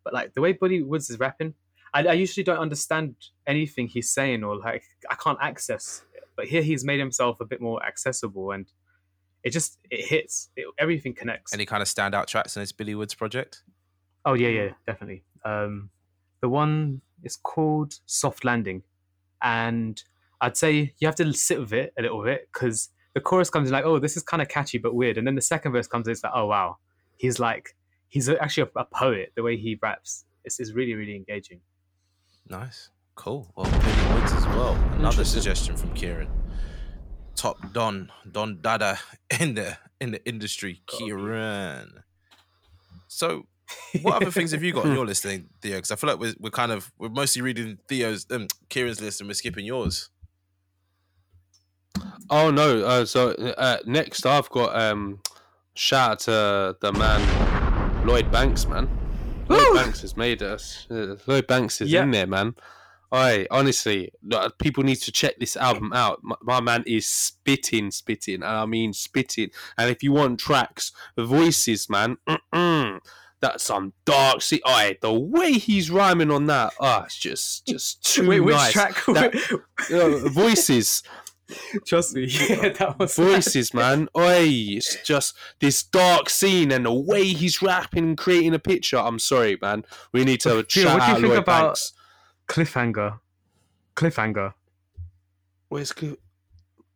[0.04, 1.54] But like the way Billy Woods is rapping,
[1.94, 3.16] I, I usually don't understand
[3.46, 6.04] anything he's saying or like I can't access.
[6.14, 6.24] It.
[6.36, 8.68] But here he's made himself a bit more accessible, and
[9.44, 10.50] it just it hits.
[10.56, 11.54] It, everything connects.
[11.54, 13.64] Any kind of standout tracks in this Billy Woods project?
[14.26, 15.24] Oh yeah, yeah, definitely.
[15.46, 15.90] Um,
[16.42, 18.84] the one is called Soft Landing,
[19.42, 20.02] and
[20.42, 23.70] I'd say you have to sit with it a little bit because the chorus comes
[23.70, 25.88] in like, oh, this is kind of catchy but weird, and then the second verse
[25.88, 26.78] comes in, it's like, oh wow,
[27.18, 27.76] he's like,
[28.10, 29.32] he's actually a, a poet.
[29.36, 31.62] The way he raps, it's, it's really, really engaging.
[32.50, 32.90] Nice.
[33.16, 33.52] Cool.
[33.56, 34.76] Well, Woods as well.
[34.94, 36.30] Another suggestion from Kieran.
[37.36, 39.00] Top Don, Don Dada
[39.40, 42.04] in the in the industry, Kieran.
[43.08, 43.48] So,
[44.02, 45.78] what other things have you got on your list, then, Theo?
[45.78, 49.20] Because I feel like we're, we're kind of we're mostly reading Theo's um, Kieran's list
[49.20, 50.10] and we're skipping yours.
[52.30, 52.86] Oh no!
[52.86, 55.20] Uh, so uh, next, I've got um,
[55.74, 59.07] shout out to the man Lloyd Banks, man.
[59.50, 59.76] Lloyd!
[59.76, 60.88] Banks has made us.
[60.90, 62.04] Uh, Lloyd Banks is Yeah.
[62.04, 62.56] in there, man.
[63.12, 64.12] I honestly,
[64.60, 66.20] people need to check this album out.
[66.24, 69.50] My, my man is spitting, spitting, and I mean spitting.
[69.78, 73.00] And if you want tracks, voices, man, mm-mm,
[73.40, 74.42] that's some dark.
[74.42, 78.58] See, I the way he's rhyming on that, ah, it's just, just too Wait, which
[78.72, 78.96] track?
[79.08, 79.34] That-
[79.94, 81.02] Uh, voices.
[81.86, 84.10] Trust me, yeah, that was voices, man.
[84.18, 84.44] Oi,
[84.78, 88.98] it's just this dark scene and the way he's rapping and creating a picture.
[88.98, 89.84] I'm sorry, man.
[90.12, 91.94] We need to Theo, shout what do you think Lloyd about- Banks.
[92.48, 93.20] Cliffhanger.
[93.96, 94.54] Cliffhanger.
[95.70, 96.16] Where's Cliff?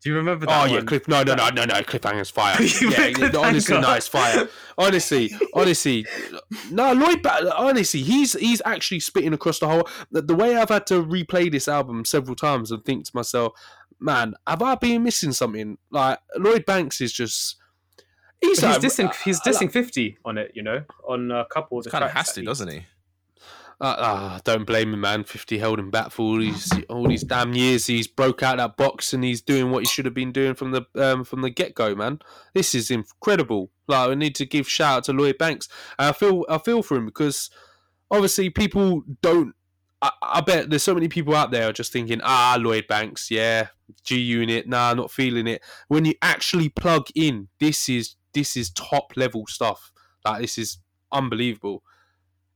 [0.02, 0.62] Do you remember that?
[0.64, 0.86] Oh yeah, one?
[0.88, 1.08] Cliff.
[1.08, 1.76] No, no, no, no, no.
[1.84, 2.60] Cliffhanger's fire.
[2.60, 4.50] Yeah, meant honestly, no, it's fire.
[4.76, 6.08] Honestly, honestly,
[6.72, 7.22] no, Lloyd.
[7.22, 9.88] Ba- honestly, he's he's actually spitting across the whole.
[10.10, 13.54] The, the way I've had to replay this album several times and think to myself,
[14.02, 15.78] man, have I been missing something?
[15.92, 17.56] Like Lloyd Banks is just.
[18.42, 19.16] He's, But like, he's dissing.
[19.24, 20.52] He's I- I like- dissing fifty on it.
[20.56, 22.86] You know, on a couple of the Kind of tracks has to, doesn't he?
[23.80, 25.24] Uh, uh, don't blame him, man.
[25.24, 27.88] Fifty held him back for all these all these damn years.
[27.88, 30.72] He's broke out that box and he's doing what he should have been doing from
[30.72, 32.20] the um, from the get go, man.
[32.54, 33.72] This is incredible.
[33.88, 35.68] Like I need to give shout out to Lloyd Banks.
[35.98, 37.50] And I feel I feel for him because
[38.12, 39.54] obviously people don't.
[40.02, 43.68] I, I bet there's so many people out there just thinking, ah, Lloyd Banks, yeah,
[44.04, 45.62] G Unit, nah, not feeling it.
[45.88, 49.92] When you actually plug in, this is this is top level stuff.
[50.26, 50.78] Like this is
[51.12, 51.84] unbelievable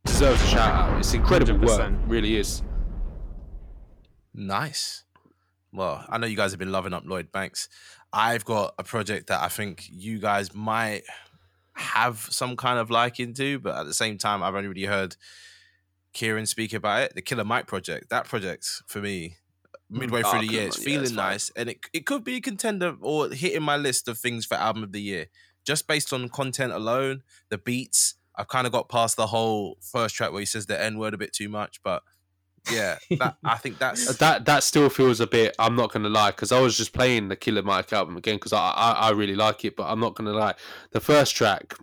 [0.05, 0.99] deserves a shout out.
[0.99, 2.03] It's incredible work, 100%.
[2.07, 2.61] really is.
[4.33, 5.03] Nice.
[5.73, 7.67] Well, I know you guys have been loving up Lloyd Banks.
[8.13, 11.03] I've got a project that I think you guys might
[11.73, 15.17] have some kind of liking to, but at the same time, I've only really heard
[16.15, 17.15] Kieran speak about it.
[17.15, 18.09] The Killer Mike project.
[18.09, 19.37] That project for me,
[19.91, 21.15] mm, midway Oh, through ah, the year, it's Mike, yeah, it's feeling fine.
[21.15, 24.55] nice, and it it could be a contender or hitting my list of things for
[24.55, 25.27] album of the year.
[25.65, 28.15] Just based on content alone, the beats.
[28.37, 31.13] I've kind of got past the whole first track where he says the N word
[31.13, 32.03] a bit too much, but
[32.71, 35.55] yeah, that, I think that's That that still feels a bit.
[35.59, 38.53] I'm not gonna lie because I was just playing the Killer Mike album again because
[38.53, 40.55] I, I I really like it, but I'm not gonna lie.
[40.91, 41.75] The first track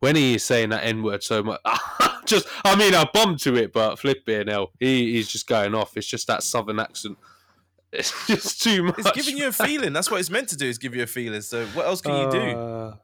[0.00, 1.60] when he is saying that N word so much,
[2.30, 5.96] just I mean I bombed to it, but flipping hell, he, he's just going off.
[5.96, 7.18] It's just that southern accent.
[7.92, 8.98] It's just too much.
[9.00, 9.92] It's giving you a feeling.
[9.92, 10.68] That's what it's meant to do.
[10.68, 11.40] Is give you a feeling.
[11.42, 12.38] So what else can you do?
[12.56, 12.94] Uh,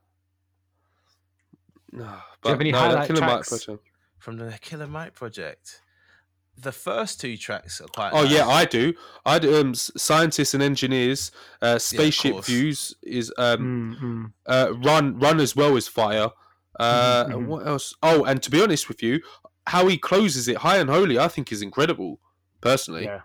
[1.93, 2.05] No,
[2.45, 3.67] you have any highlight tracks?
[4.19, 5.83] From the Killer Mike project.
[6.59, 8.33] The first two tracks are quite Oh nice.
[8.33, 8.95] yeah, I do.
[9.27, 9.61] I do.
[9.61, 11.31] Um, scientists and engineers.
[11.61, 12.47] Uh, spaceship course.
[12.47, 14.33] views is um Mm, mm.
[14.47, 16.29] uh run run as well as fire.
[16.79, 17.47] Uh, Mhm, and mhm.
[17.47, 17.95] what else?
[18.03, 19.21] Oh, and to be honest with you,
[19.67, 22.21] how he closes it, high and holy, I think is incredible.
[22.61, 23.23] Personally, Yeah.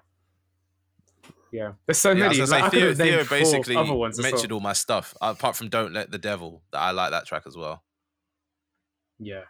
[1.52, 1.74] Yeah.
[1.86, 2.50] There's so Yeah, I was many.
[2.50, 4.32] gonna Like, say, I could Theo, have named Theo four basically other ones as well.
[4.32, 7.44] mentioned all my stuff apart from "Don't Let the Devil." That I like that track
[7.46, 7.84] as well.
[9.20, 9.44] Yeah.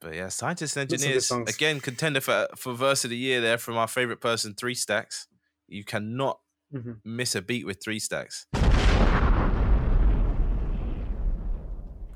[0.00, 3.16] But yeah, scientists and Lots of good engineers again contender for for verse of the
[3.16, 5.26] year there from our favorite person, Three Stacks.
[5.68, 6.40] You cannot
[6.74, 7.00] Mhm.
[7.02, 8.46] miss a beat with Three Stacks.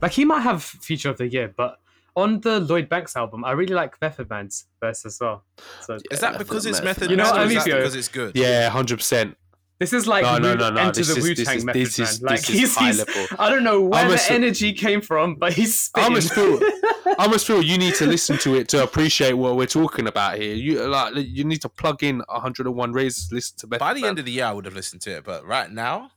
[0.00, 1.78] Like he might have feature of the year, but
[2.16, 5.44] on the Lloyd Banks album, I really like Method Man's verse as well.
[5.82, 7.10] So Is that because it's Method method?
[7.10, 8.34] You know what I mean, because it's good.
[8.36, 9.36] yeah, hundred percent.
[9.78, 10.80] this is like No, no, no, no.
[10.80, 12.30] enter This the is Wu Tang Method this is Man.
[12.32, 13.26] Like this is he's, high he's level.
[13.38, 16.60] I don't know where I'm the a energy came from, but he's I'm a spitting.
[17.18, 20.38] I almost feel you need to listen to it to appreciate what we're talking about
[20.38, 20.54] here.
[20.54, 24.10] You like you need to plug in 101 razors, listen to Method By the Man.
[24.10, 26.10] end of the year, I would have listened to it, but right now,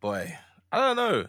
[0.00, 0.36] boy,
[0.70, 1.26] I don't know.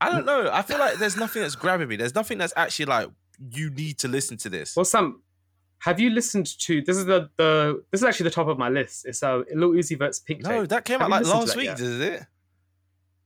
[0.00, 0.50] I don't know.
[0.52, 1.96] I feel like there's nothing that's grabbing me.
[1.96, 3.08] There's nothing that's actually like
[3.50, 4.76] you need to listen to this.
[4.76, 5.22] Well, Sam,
[5.78, 6.96] have you listened to this?
[6.96, 9.06] Is the the this is actually the top of my list.
[9.06, 10.68] It's uh, Lil Uzi Vert's Pink No, Tape.
[10.70, 12.22] that came Have out like last week, does it?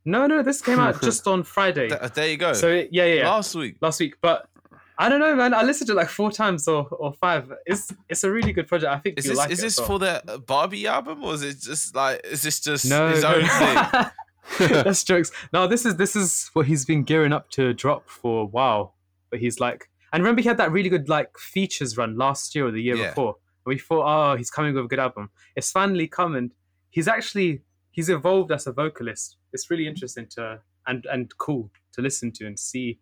[0.04, 1.88] No, no, this came out just on Friday.
[1.88, 2.52] Th- there you go.
[2.52, 3.30] So yeah, yeah, yeah.
[3.30, 3.76] Last week.
[3.80, 4.14] last week.
[4.20, 4.48] But
[4.96, 5.54] I don't know, man.
[5.54, 7.52] I listened to it like four times or, or five.
[7.66, 8.92] It's it's a really good project.
[8.92, 9.86] I think Is you this like is this well.
[9.86, 13.34] for the Barbie album or is it just like is this just no, his no.
[13.34, 14.06] own thing?
[14.58, 15.30] That's jokes.
[15.52, 18.94] No, this is this is what he's been gearing up to drop for a while.
[19.30, 22.66] But he's like, and remember he had that really good like features run last year
[22.66, 23.08] or the year Yeah.
[23.10, 23.36] before.
[23.64, 25.30] And we thought, oh, he's coming with a good album.
[25.54, 26.50] It's finally come, and
[26.90, 29.36] he's actually he's evolved as a vocalist.
[29.52, 32.98] It's really interesting to and and cool to listen to and see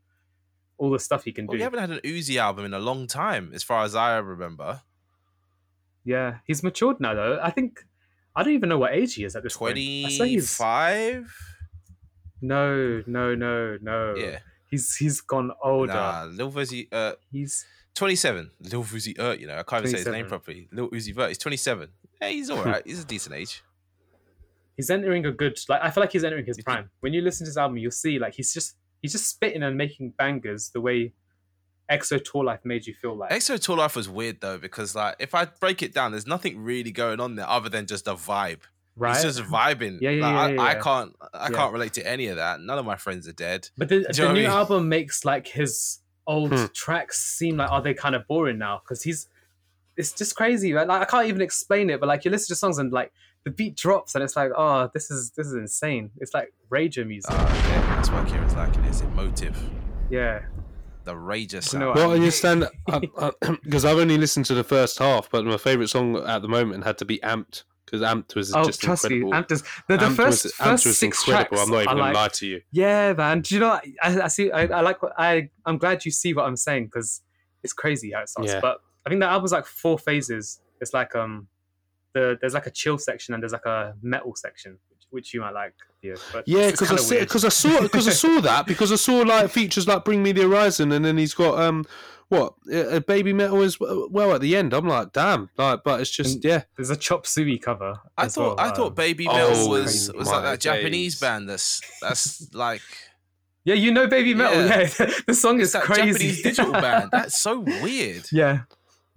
[0.76, 1.58] all the stuff he can Well, do.
[1.58, 4.82] we haven't had an Uzi album in a long time, as far as I remember.
[6.04, 7.40] Yeah, he's matured now though.
[7.42, 7.84] I think
[8.38, 9.72] I don't even know what age he is at this point.
[9.72, 9.82] I say
[10.28, 11.34] he's Twenty-five.
[12.40, 14.14] no, no, no, no.
[14.16, 14.38] Yeah.
[14.70, 15.92] he's he's gone older.
[15.92, 16.86] Nah, Lil Uzi.
[16.92, 18.50] Uh, He's twenty-seven.
[18.60, 19.40] Lil Uzi Vert.
[19.40, 20.68] You know, I can't even say his name properly.
[20.72, 21.28] Lil Uzi Vert.
[21.28, 21.88] He's twenty-seven.
[22.22, 22.82] Yeah, he's all right.
[22.86, 23.62] he's a decent age.
[24.76, 26.90] he's entering a good like I feel like he's entering his prime.
[27.00, 29.76] When you listen to his album, you'll see like he's just he's just spitting and
[29.76, 31.12] making bangers the way
[31.90, 33.30] XO Tour Llif3 made you feel like.
[33.30, 36.62] XO Tour Llif3 was weird though because like if I break it down, there's nothing
[36.62, 38.60] really going on there other than just a vibe.
[38.96, 39.14] right?
[39.14, 39.98] He's just vibing.
[40.00, 41.56] Yeah, yeah, Like, yeah, I, yeah, I can't I Yeah.
[41.56, 42.60] can't relate to any of that.
[42.60, 43.68] None of my friends are dead.
[43.78, 44.50] but the, Do you know the what I new mean?
[44.50, 46.64] album makes like his old Hmm.
[46.74, 49.28] tracks seem like are they kind of boring now because he's
[49.96, 50.72] it's just crazy.
[50.72, 50.86] Right?
[50.86, 53.12] Like I can't even explain it, but like you listen to songs and like
[53.44, 56.10] the beat drops and it's like oh this is this is insane.
[56.18, 57.30] It's like rager music.
[57.32, 57.80] Oh, okay.
[57.94, 58.88] That's why Kieran's liking it.
[58.88, 59.56] It's emotive.
[60.10, 60.42] yeah.
[61.08, 61.80] The rager You sound.
[61.80, 62.66] know what Well, I I understand
[63.64, 66.84] because I've only listened to the first half, but my favorite song at the moment
[66.84, 69.30] had to be "Amped" because "Amped" was Oh, just trust incredible.
[69.32, 71.56] me, Amped is the, the Amped first was, first Amped was six incredible.
[71.56, 71.62] tracks.
[71.66, 72.60] I'm not even are gonna lie to you.
[72.72, 73.40] Yeah, man.
[73.40, 73.70] Do you know?
[74.02, 74.50] I, I see.
[74.52, 75.48] I, I like what I.
[75.64, 77.22] I'm glad you see what I'm saying because
[77.62, 78.52] it's crazy how it starts.
[78.52, 78.60] Yeah.
[78.60, 80.60] But I think the album's like four phases.
[80.82, 81.48] It's like um,
[82.12, 84.78] the there's like a chill section and there's like a metal section,
[85.10, 85.74] which, which you might like.
[86.02, 88.96] Yeah, but Yeah, because I see, because I saw because I saw that because I
[88.96, 91.84] saw like features like "Bring Me the Horizon" and then he's got um
[92.28, 94.74] what a baby metal as well at the end.
[94.74, 96.62] I'm like, damn, like, but it's just And- yeah.
[96.76, 97.98] there's a Chop Suey cover.
[98.18, 100.60] I as thought well, I thought um, Baby oh, Metal was was like my that
[100.60, 102.82] Japanese band that's that's like
[103.64, 104.62] Yeah, you know, Baby Metal.
[104.66, 104.88] Yeah.
[104.98, 106.12] Yeah, the song it's is that crazy.
[106.12, 107.08] Japanese digital band.
[107.12, 108.24] That's so weird.
[108.30, 108.60] yeah,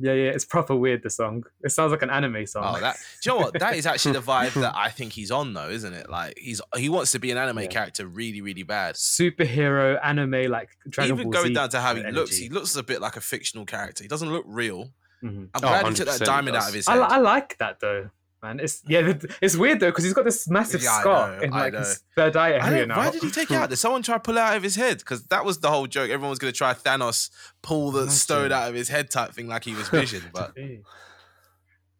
[0.02, 0.30] yeah, yeah.
[0.32, 1.04] It's proper weird.
[1.04, 1.44] The song.
[1.64, 2.64] It sounds like an anime song.
[2.68, 3.60] Oh, that do you know what?
[3.60, 6.10] That is actually the vibe that I think he's on, though, isn't it?
[6.10, 7.68] Like he's he wants to be an anime Yeah.
[7.68, 8.96] character really, really bad.
[8.96, 12.16] superhero anime like Dragon Even Ball going Z down to how he energy.
[12.16, 14.04] looks, he looks a bit like a fictional character.
[14.04, 14.92] He doesn't look real.
[15.24, 15.28] Mhm.
[15.28, 16.98] I'm Oh, glad he took that diamond out of his head.
[16.98, 18.10] li- I like that though,
[18.42, 18.60] man.
[18.60, 21.74] It's yeah, it's weird though because he's got this massive Yeah, scar know, in like
[21.74, 22.98] his third eye area now.
[22.98, 23.70] why did he take it out?
[23.70, 25.00] Did someone try to pull it out of his head?
[25.00, 26.10] Because that was the whole joke.
[26.10, 27.30] Everyone was going to try Thanos
[27.62, 30.24] pull the stone out of his head type thing, like he was Vision.
[30.34, 30.54] But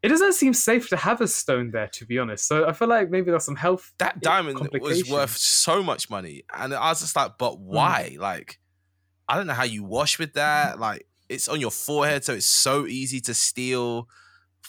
[0.04, 2.48] It doesn't seem safe to have a stone there, to be honest.
[2.48, 3.94] So I feel like maybe there's some health.
[4.00, 7.66] that diamond was worth so much money, and I was just like, but Hmm.
[7.66, 8.18] why?
[8.20, 8.60] Like,
[9.30, 10.80] I don't know how you wash with that.
[10.80, 14.08] Like, it's on your forehead, so it's so easy to steal.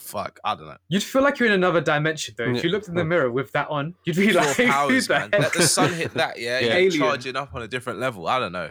[0.02, 0.76] Fuck, I don't know.
[0.88, 2.50] You'd feel like you're in another dimension though.
[2.54, 5.06] If you looked in the mirror with that on, you'd be Pure like, "Who powers,
[5.06, 5.30] the man.
[5.32, 6.38] heck?" Let the sun hit that.
[6.38, 6.66] Yeah, Yeah.
[6.68, 7.00] you're Alien.
[7.00, 8.26] charging up on a different level.
[8.26, 8.70] I don't know.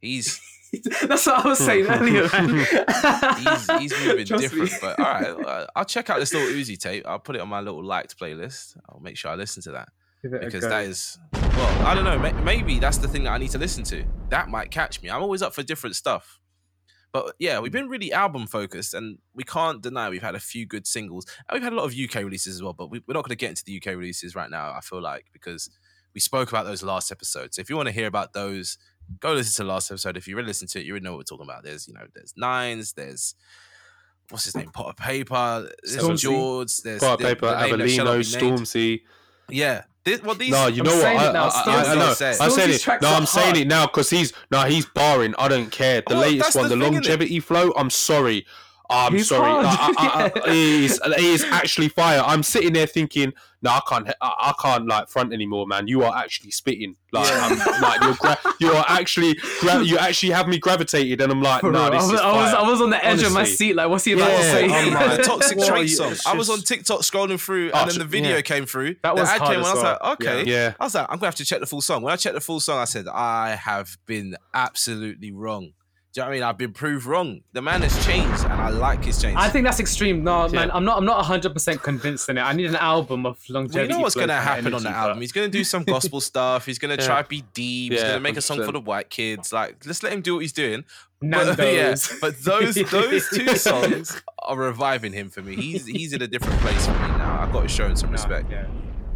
[0.00, 0.40] He's
[1.02, 2.66] That's what I was saying earlier, man.
[3.38, 4.70] he's, he's moving Trust different.
[4.72, 4.78] me.
[4.80, 5.04] But all
[5.44, 7.04] right, I'll check out this little Uzi tape.
[7.06, 8.76] I'll put it on my little liked playlist.
[8.88, 9.88] I'll make sure I listen to that
[10.22, 12.18] Give it a because that is Well, I don't know.
[12.42, 14.04] Maybe that's the thing that I need to listen to.
[14.28, 15.08] That might catch me.
[15.10, 16.38] I'm always up for different stuff.
[17.12, 17.78] But yeah, we've hmm.
[17.78, 21.54] been really album focused, and we can't deny we've had a few good singles, and
[21.54, 22.72] we've had a lot of UK releases as well.
[22.72, 24.72] But we, we're not going to get into the UK releases right now.
[24.72, 25.70] I feel like because
[26.14, 27.56] we spoke about those last episodes.
[27.56, 28.78] So if you want to hear about those,
[29.20, 30.16] go listen to the last episode.
[30.16, 31.64] If you really listen to it, you already know what we're talking about.
[31.64, 33.34] There's you know, there's nines, there's
[34.30, 36.20] what's his name, Potter Payper, there's Stormzy.
[36.20, 38.46] George, there's the- paper, the name that Avelino, be.
[38.46, 39.00] Stormzy.
[39.50, 40.50] Yeah, this, well, these.
[40.50, 41.02] No, you I'm know what?
[41.02, 42.00] saying I, now, I, I, I know.
[42.12, 43.02] Stormzy's I said it.
[43.02, 43.56] No, I'm saying hard.
[43.58, 45.34] it now because he's no, he's barring.
[45.38, 46.02] I don't care.
[46.06, 47.72] The Well, latest one, the the, thing, longevity flow.
[47.76, 48.46] I'm sorry.
[48.90, 49.50] I'm He's sorry.
[49.50, 49.66] hard.
[49.66, 52.22] I, I, I, it, is, it is actually fire.
[52.24, 54.08] I'm sitting there thinking, no, I can't.
[54.20, 55.88] I, I can't like front anymore, man.
[55.88, 56.94] You are actually spitting.
[57.12, 57.48] Like, Yeah.
[57.66, 61.42] I'm, like you're, gra- you are actually, gra- you actually have me gravitated, and I'm
[61.42, 61.90] like, no, real.
[61.90, 62.56] this I, was, is I, was, fire.
[62.64, 63.74] I was on the edge of my seat.
[63.74, 64.64] Like, what's he about to say?
[64.70, 66.12] oh my- toxic trait song.
[66.12, 68.42] it's I was on TikTok scrolling through, Oh, and then the video yeah.
[68.42, 68.94] came through.
[69.02, 69.66] That the was ad hard came on.
[69.66, 70.44] as I was like, okay.
[70.50, 70.74] Yeah.
[70.80, 72.02] I was like, I'm gonna have to check the full song.
[72.02, 75.72] When I checked the full song, I said, I have been absolutely wrong.
[76.18, 76.42] Do you know what I mean?
[76.48, 77.42] I've been proved wrong.
[77.52, 79.36] The man has changed, and I like his change.
[79.38, 80.24] I think that's extreme.
[80.24, 80.52] No, Yeah.
[80.62, 80.98] man, I'm not.
[80.98, 82.40] I'm not 100 percent convinced in it.
[82.40, 83.92] I need an album of Well, longevity.
[83.92, 85.20] you know what's going to kind of happen on energy, the but- album?
[85.20, 86.66] He's going to do some gospel stuff.
[86.66, 87.06] He's going to Yeah.
[87.06, 87.92] try to be deep.
[87.92, 89.52] He's going to make a song for the white kids.
[89.52, 90.84] Like, let's let him do what he's doing.
[91.20, 95.54] But, yeah, but those those two songs are reviving him for me.
[95.54, 97.42] He's he's in a different place for me now.
[97.42, 98.50] I've got to show him some respect.
[98.50, 98.66] Yeah,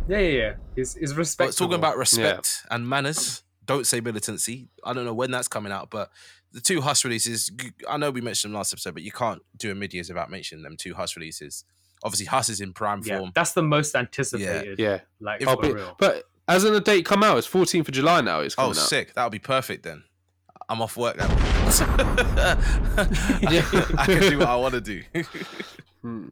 [0.09, 0.29] yeah, yeah.
[0.39, 0.53] yeah.
[0.77, 1.49] His, his respect.
[1.49, 4.69] But talking about respect and manners, don't say militancy.
[4.85, 6.11] I don't know when that's coming out, but
[6.53, 7.51] the two Hush releases,
[7.89, 10.31] I know we mentioned them last episode, but you can't do a mid years without
[10.31, 11.65] mentioning them two Hush releases.
[12.05, 13.33] Obviously, Hush is in prime yeah, form.
[13.35, 14.79] that's the most anticipated.
[14.79, 15.01] Yeah.
[15.21, 15.95] like If- for but, real.
[15.99, 17.39] but hasn't the date come out?
[17.39, 18.41] It's 14th of July now.
[18.41, 18.77] It's Oh, out.
[18.77, 19.15] sick.
[19.15, 20.03] That'll be perfect then.
[20.69, 21.27] I'm off work now.
[22.97, 25.03] I, I can do what I want to do.
[26.03, 26.29] Hmm.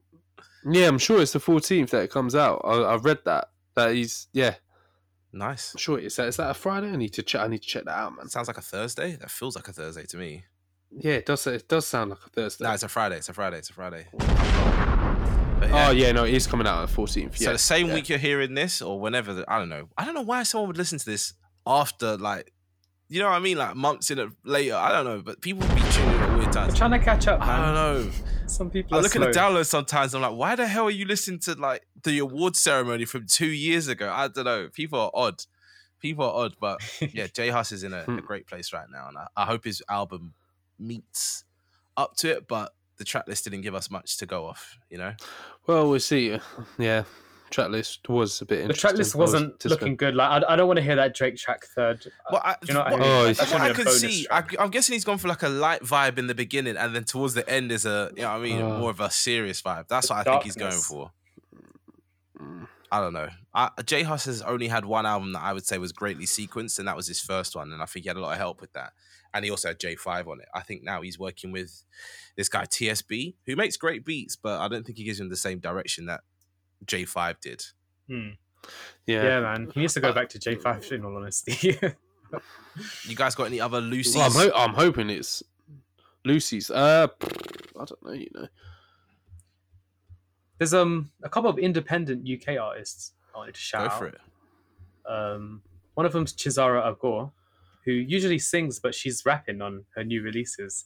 [0.71, 2.61] Yeah, I'm sure it's the 14th that it comes out.
[2.65, 3.49] I, I've read that.
[3.77, 4.55] That he's yeah.
[5.33, 5.75] Nice.
[5.75, 6.29] I'm sure it's that.
[6.29, 6.91] Is that a Friday?
[6.91, 7.43] I need to check.
[7.43, 8.29] I need to check that out, man.
[8.29, 9.17] Sounds like a Thursday.
[9.17, 10.45] That feels like a Thursday to me.
[10.91, 11.47] Yeah, it does.
[11.47, 12.65] It does sound like a Thursday.
[12.65, 13.17] No, it's a Friday.
[13.17, 13.59] It's a Friday.
[13.59, 14.07] It's a Friday.
[14.13, 17.37] But Oh yeah, no, it is coming out on the 14th.
[17.37, 17.95] So the same yeah.
[17.95, 19.89] week you're hearing this, or whenever the, I don't know.
[19.97, 21.35] I don't know why someone would listen to this
[21.67, 22.53] after like,
[23.09, 24.75] you know what I mean, like months in a, later.
[24.75, 26.79] I don't know, but people be tuning in at weird I'm times.
[26.79, 28.11] trying to catch up, I don't know.
[28.51, 29.27] Some people I are look slow.
[29.27, 30.15] at the downloads sometimes.
[30.15, 33.47] I'm like, why the hell are you listening to like the award ceremony from two
[33.47, 34.11] years ago?
[34.13, 34.69] I don't know.
[34.73, 35.45] People are odd.
[36.01, 36.81] People are odd, but
[37.15, 38.17] yeah, J Hus is in a, a Hmm.
[38.19, 40.35] great place right now, and I, I hope his album
[40.79, 41.45] meets
[41.97, 42.49] up to it.
[42.49, 44.79] But the track list didn't give us much to go off.
[44.91, 45.15] You know.
[45.67, 46.39] Well, we'll see.
[46.79, 47.05] Yeah,
[47.51, 48.67] track list was a bit.
[48.69, 49.21] the track list interesting.
[49.21, 49.81] I was wasn't disappointed.
[49.83, 50.15] looking good.
[50.15, 52.07] Like I, I don't want to hear that Drake track third.
[52.07, 53.03] Uh, Well, I, do you know what I mean?
[53.03, 54.55] Oh, Like, it's- that's what only can see, track.
[54.59, 57.05] I, I'm guessing he's gone for like a light vibe in the beginning, and then
[57.05, 58.79] towards the end is a, you know, what I mean, Oh.
[58.79, 59.89] more of a serious vibe.
[59.89, 61.11] That's what I think he's going for.
[62.93, 63.29] I don't know.
[63.55, 66.79] I, J Hus has only had one album that I would say was greatly sequenced,
[66.79, 67.73] and that was his first one.
[67.73, 68.93] And I think he had a lot of help with that.
[69.33, 70.49] And he also had Jae5 on it.
[70.53, 71.85] I think now he's working with
[72.37, 75.37] this guy TSB, who makes great beats, but I don't think he gives him the
[75.37, 76.23] same direction that
[76.87, 77.65] Jae5 did.
[78.09, 78.29] Hmm.
[79.07, 79.23] Yeah.
[79.25, 79.41] Yeah.
[79.41, 79.71] man.
[79.75, 81.79] He needs to go back to Jae5 in all honesty.
[83.09, 84.15] You guys got any other Lucy's?
[84.17, 85.43] Well, I'm, ho- I'm hoping it's
[86.25, 86.71] Lucy's.
[86.71, 88.13] Uh, I don't know.
[88.13, 88.47] You know.
[90.59, 94.15] There's um a couple of independent UK artists I wanted to shout Go out.
[94.15, 94.21] it.
[95.11, 95.63] Um,
[95.95, 97.33] one of them's Chisara Agor,
[97.85, 100.85] who usually sings, but she's rapping on her new releases.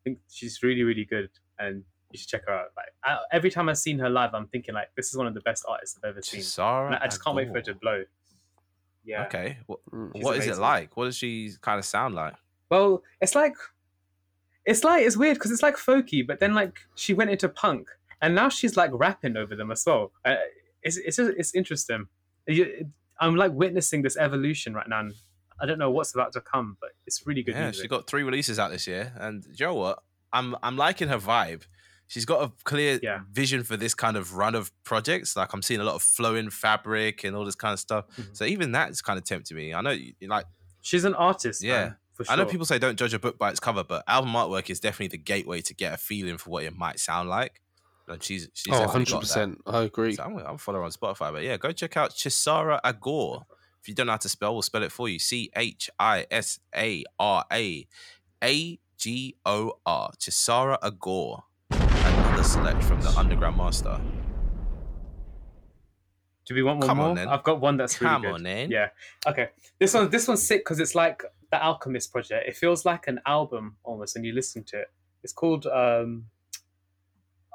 [0.04, 2.68] think she's really, really good, and you should check her out.
[2.76, 5.34] Like I, every time I've seen her live, I'm thinking like this is one of
[5.34, 6.40] the best artists I've ever seen.
[6.40, 8.04] Chisara And I just can't wait for her to blow.
[9.04, 9.24] Yeah.
[9.26, 9.58] Okay.
[9.66, 10.12] What, Mm.
[10.14, 10.96] She's what is it like?
[10.96, 12.34] What does she kind of sound like?
[12.70, 13.54] Well, it's like
[14.64, 17.88] it's like it's weird because it's like folky, but then like she went into punk,
[18.20, 20.12] and now she's like rapping over them as well.
[20.24, 20.36] Uh,
[20.82, 22.06] it's it's just, it's interesting.
[22.46, 22.90] You-
[23.20, 25.00] I'm like witnessing this evolution right now.
[25.00, 25.14] And
[25.60, 27.82] I don't know what's about to come, but it's really good yeah, music.
[27.82, 30.02] she got three releases out this year, and you know what?
[30.32, 31.62] I'm I'm liking her vibe.
[32.08, 33.20] She's got a clear Yeah.
[33.30, 35.36] vision for this kind of run of projects.
[35.36, 38.06] Like I'm seeing a lot of flowing fabric and all this kind of stuff.
[38.16, 38.36] Mhm.
[38.36, 39.74] So even that's kind of tempting me.
[39.74, 40.46] I know, you, you like
[40.80, 41.62] She's an artist.
[41.62, 41.72] Yeah.
[41.84, 42.32] man, for sure.
[42.32, 44.80] I know people say don't judge a book by its cover, but album artwork is
[44.80, 47.60] definitely the gateway to get a feeling for what it might sound like.
[48.06, 49.58] And she's she's Oh, 100%.
[49.66, 50.14] I agree.
[50.14, 53.44] So I'm, I'm following her on Spotify, but yeah, go check out Chisara Agor.
[53.82, 55.18] If you don't know how to spell, we'll spell it for you.
[55.18, 57.86] C H I S A R A
[58.42, 60.10] A G O R.
[60.18, 61.42] Chisara Agor.
[62.38, 64.00] Another select from the Underground Master.
[66.46, 67.16] Do we want one Come on, more?
[67.16, 67.26] then.
[67.26, 68.30] I've got one that's really Come good.
[68.30, 68.70] on, then.
[68.70, 68.90] Yeah.
[69.26, 69.48] Okay.
[69.80, 72.48] This one this one's sick because it's like the Alchemist project.
[72.48, 74.86] It feels like an album almost when you listen to it.
[75.24, 76.26] It's called um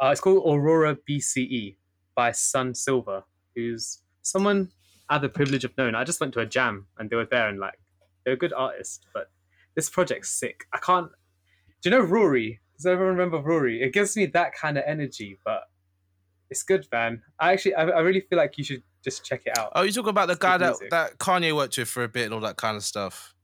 [0.01, 1.77] uh, it's called Aurora BCE
[2.13, 3.23] by Sun Silver,
[3.55, 4.69] who's someone
[5.07, 5.95] I had the privilege of knowing.
[5.95, 7.79] I just went to a jam and they were there and like
[8.25, 9.31] they're a good artist, but
[9.75, 10.65] this project's sick.
[10.73, 11.09] I can't.
[11.81, 12.59] Do you know Rory?
[12.77, 13.81] Does everyone remember Rory?
[13.81, 15.63] It gives me that kind of energy, but
[16.49, 17.21] it's good, man.
[17.39, 19.71] I actually, I, I really feel like you should just check it out.
[19.75, 22.25] Oh, you talking about the It's guy that, that Kanye worked with for a bit
[22.25, 23.35] and all that kind of stuff.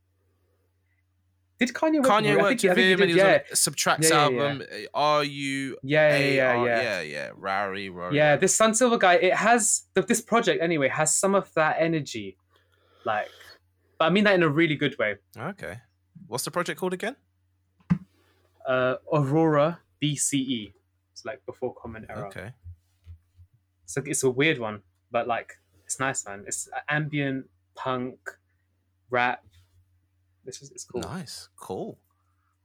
[1.59, 2.39] Did Kanye work Kanye with Rory?
[2.39, 4.43] I worked with him think and he he was did, on Subtract's Yeah, yeah, yeah.
[4.43, 4.67] album.
[4.71, 5.77] Uh, Are you?
[5.83, 6.81] yeah, yeah, yeah, yeah, yeah.
[6.81, 7.29] yeah, yeah.
[7.35, 8.15] Rory, Rory.
[8.15, 12.37] Yeah, this Sun Silver guy, it has this project anyway has some of that energy,
[13.05, 13.27] like,
[13.97, 15.15] but I mean that in a really good way.
[15.37, 15.79] Okay.
[16.27, 17.17] What's the project called again?
[18.69, 20.71] Uh, Aurora BCE,
[21.11, 22.27] it's like before Common Era.
[22.27, 22.51] Okay.
[23.87, 26.43] So it's a weird one, but like it's nice, man.
[26.45, 28.19] It's ambient punk,
[29.09, 29.43] rap.
[30.45, 31.01] This is it's cool.
[31.01, 31.49] Nice.
[31.57, 31.97] Cool.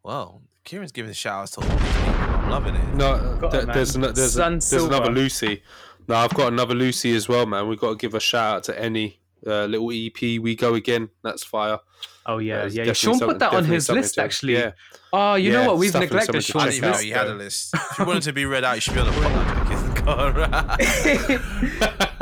[0.02, 2.12] Well, Kieran's giving the shout outs to all these people.
[2.12, 2.94] I'm loving it.
[2.94, 5.62] No, Got th- it, there's ano- there's, Sun there's another Lucy.
[6.06, 7.66] No, I've got another Lucy as well, man.
[7.66, 10.20] We've got to give a shout out to Enny uh, little EP.
[10.40, 11.10] We go again.
[11.22, 11.78] That's fire.
[12.26, 12.84] Oh yeah, There's yeah.
[12.84, 12.92] yeah.
[12.94, 14.54] Sean put that on his list to- actually.
[14.54, 14.72] Yeah,
[15.12, 15.78] Oh, you Yeah, know what?
[15.78, 17.06] We've neglected something to I Sean's didn't even know list.
[17.06, 17.74] you had a list.
[17.74, 20.04] If you wanted to be read out, you should be on the podcast.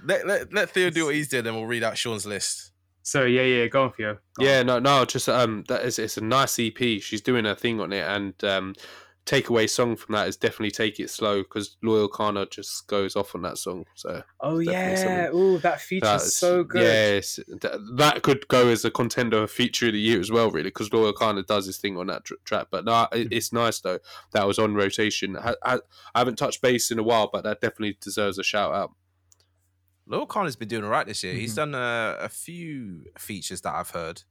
[0.04, 2.72] let, let, let Theo do what he's doing and we'll read out Sean's list.
[3.02, 3.66] so yeah, yeah.
[3.66, 4.14] Go on, Theo.
[4.14, 4.48] Go on.
[4.48, 4.62] yeah.
[4.62, 5.04] No, no.
[5.04, 6.78] Just um, that is it's a nice EP.
[7.00, 8.74] She's doing her thing on it, and um,
[9.30, 13.34] takeaway song from that is definitely "Take It Slow" because Loyle Carner just goes off
[13.34, 13.84] on that song.
[13.94, 15.28] So Oh yeah.
[15.32, 16.82] Oh, that feature That's- so good.
[16.82, 20.70] Yes, th- that could go as a contender feature of the year as well, really,
[20.70, 22.66] because Loyle Carner does his thing on that tr- track.
[22.70, 23.98] But no, it, it's nice though
[24.32, 25.36] that was on rotation.
[25.36, 25.74] I, I,
[26.14, 28.92] I haven't touched bass in a while, but that definitely deserves a shout out.
[30.06, 31.34] Loyle Carner has been doing all right this year.
[31.34, 31.56] He's Mhm.
[31.56, 34.22] done uh, a few features that I've heard,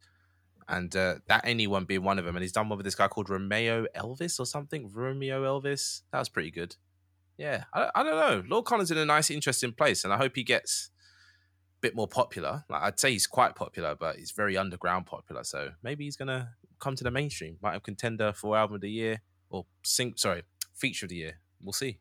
[0.70, 2.36] and uh, that anyone being one of them.
[2.36, 4.90] And he's done one with this guy called Romeo Elvis or something.
[4.94, 6.02] Romeo Elvis.
[6.12, 6.76] That was pretty good.
[7.38, 8.44] Yeah, I, I don't know.
[8.48, 10.92] Loyle Carner's in a nice, interesting place, and I hope he gets
[11.78, 12.66] a bit more popular.
[12.70, 15.44] Like I'd say he's quite popular, but he's very underground popular.
[15.44, 17.58] So maybe he's gonna come to the mainstream.
[17.62, 20.14] Might have contender for album of the year or sing.
[20.18, 20.44] Sorry,
[20.76, 21.40] feature of the year.
[21.62, 22.00] We'll see.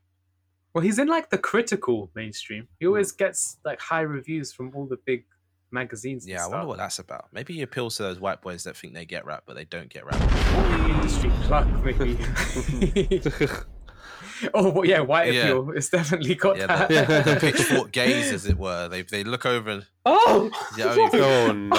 [0.74, 2.68] Well, he's in like the critical mainstream.
[2.78, 5.24] He always gets like high reviews from all the big
[5.70, 6.24] magazines.
[6.24, 7.28] and Yeah, I wonder what that's about.
[7.32, 9.88] Maybe he appeals to those white boys that think they get rap, but they don't
[9.88, 10.20] get rap.
[10.88, 12.18] industry plug, maybe.
[14.54, 15.42] oh, well, yeah, white Yeah.
[15.44, 15.70] appeal.
[15.76, 16.88] It's definitely got Yeah, that.
[16.88, 18.88] the, the pitchfork gaze, as it were.
[18.88, 21.72] They they look over and Oh, Yeah, oh, you- Oh no!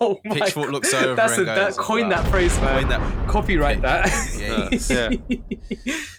[0.00, 0.72] oh my Pitchfork God.
[0.72, 2.80] looks over That's and a, goes, that coin "Wow." that phrase, man.
[2.80, 4.10] Coin that- Copyright that.
[4.90, 5.10] Yeah,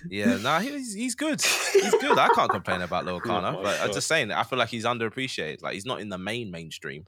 [0.10, 1.41] yeah, nah, he's he's good.
[1.41, 2.17] He's good.
[2.17, 4.69] I can't complain about Lil oh Kana, my but I'm just saying I feel like
[4.69, 5.62] he's underappreciated.
[5.62, 7.06] Like he's not in the main mainstream.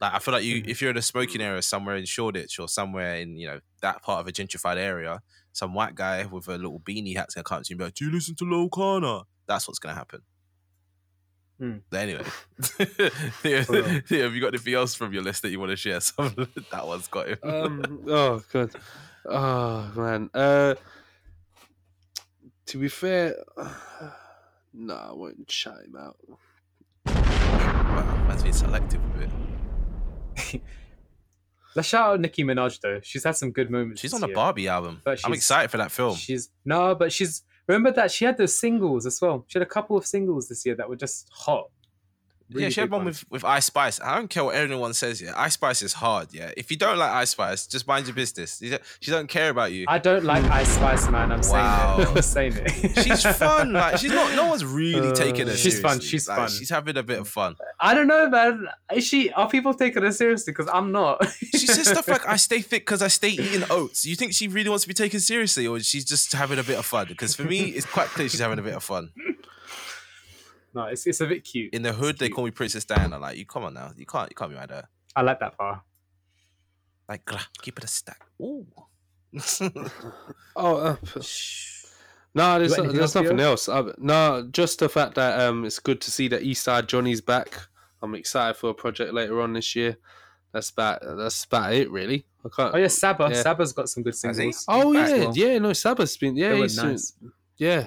[0.00, 0.70] Like I feel like you, mm-hmm.
[0.70, 4.02] if you're in a smoking area somewhere in Shoreditch or somewhere in you know that
[4.02, 5.22] part of a gentrified area,
[5.52, 7.94] some white guy with a little beanie hat's gonna come to you and be like,
[7.94, 10.20] "Do you listen to Loyle Carner?" That's what's gonna happen.
[11.58, 11.76] Hmm.
[11.90, 12.86] But anyway, For
[13.44, 14.00] real.
[14.06, 16.00] Theo, have you got anything else from your list that you want to share?
[16.70, 17.38] That one's got him.
[17.42, 18.70] um, oh god,
[19.26, 20.30] oh man.
[20.34, 20.74] Uh,
[22.66, 23.36] to be fair,
[24.74, 26.16] no, I won't shout him out.
[27.06, 29.30] wow, man's been selective with
[30.54, 30.62] it.
[31.74, 33.00] Let's shout out Nicki Minaj though.
[33.02, 34.00] She's had some good moments.
[34.00, 34.34] She's on the year.
[34.34, 35.00] Barbie album.
[35.04, 36.16] But I'm excited for that film.
[36.16, 39.44] She's no, but she's remember that she had those singles as well.
[39.48, 41.70] She had a couple of singles this year that were just hot.
[42.54, 44.00] Yeah, she had one with, with Ice Spice.
[44.00, 45.20] I don't care what anyone says.
[45.20, 46.28] Yeah, Ice Spice is hard.
[46.32, 48.60] Yeah, if you don't like Ice Spice, just mind your business.
[48.62, 49.84] You don't- She don't care about you.
[49.88, 51.32] I don't like Ice Spice, man.
[51.32, 51.96] I'm Wow.
[51.96, 52.08] saying it.
[52.16, 52.52] I'm saying
[52.96, 53.04] it.
[53.04, 53.72] She's fun.
[53.72, 54.34] Like she's not.
[54.36, 55.56] No one's really Uh, taking her.
[55.56, 56.48] she's fun, she's Like, fun.
[56.48, 57.56] She's having a bit of fun.
[57.80, 58.68] I don't know, man.
[58.94, 59.30] Is she?
[59.32, 60.52] Are people taking her seriously?
[60.52, 61.26] Because I'm not.
[61.32, 64.48] She says stuff like, "I stay thick because I stay eating oats." You think she
[64.48, 67.06] really wants to be taken seriously, or she's just having a bit of fun?
[67.08, 69.10] Because for me, it's quite clear she's having a bit of fun.
[70.74, 71.72] No, it's it's a bit cute.
[71.74, 73.18] In the hood, they call me Princess Diana.
[73.18, 74.88] Like, you come on now, you can't, you can't be mad at her.
[75.16, 75.80] I like that part.
[77.08, 77.28] Like,
[77.60, 78.20] keep it a stack.
[78.40, 78.66] Ooh.
[80.54, 80.96] Oh, uh,
[82.34, 83.50] no, there's, got there's nothing Theo?
[83.50, 83.68] else.
[83.68, 87.58] Uh, no, just the fact that um, it's good to see that Eastside Johnny's back.
[88.02, 89.96] I'm excited for a project later on this year.
[90.52, 92.26] That's about that's about it, really.
[92.44, 92.74] I can't.
[92.74, 93.28] Oh yeah, Saba.
[93.32, 93.40] Yeah.
[93.42, 94.64] Saba's got some good Has singles.
[94.68, 95.32] Oh yeah, well.
[95.34, 95.58] yeah.
[95.58, 97.12] No, Saba's been yeah, They were he's doing- nice.
[97.56, 97.86] yeah.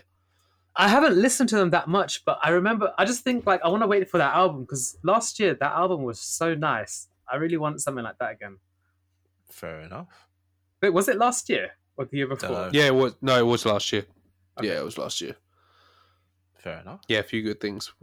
[0.78, 2.94] I haven't listened to them that much, but I remember.
[2.98, 5.72] I just think like I want to wait for that album because last year that
[5.72, 7.08] album was so nice.
[7.32, 8.58] I really want something like that again.
[9.50, 10.28] Fair enough.
[10.82, 12.50] Wait, was it last year or the year before?
[12.50, 12.70] Dunno.
[12.74, 14.06] Yeah, it was no, it was last year.
[14.60, 14.68] Okay.
[14.68, 15.36] Yeah, it was last year.
[16.58, 17.02] Fair enough.
[17.08, 17.94] Yeah, a few good things.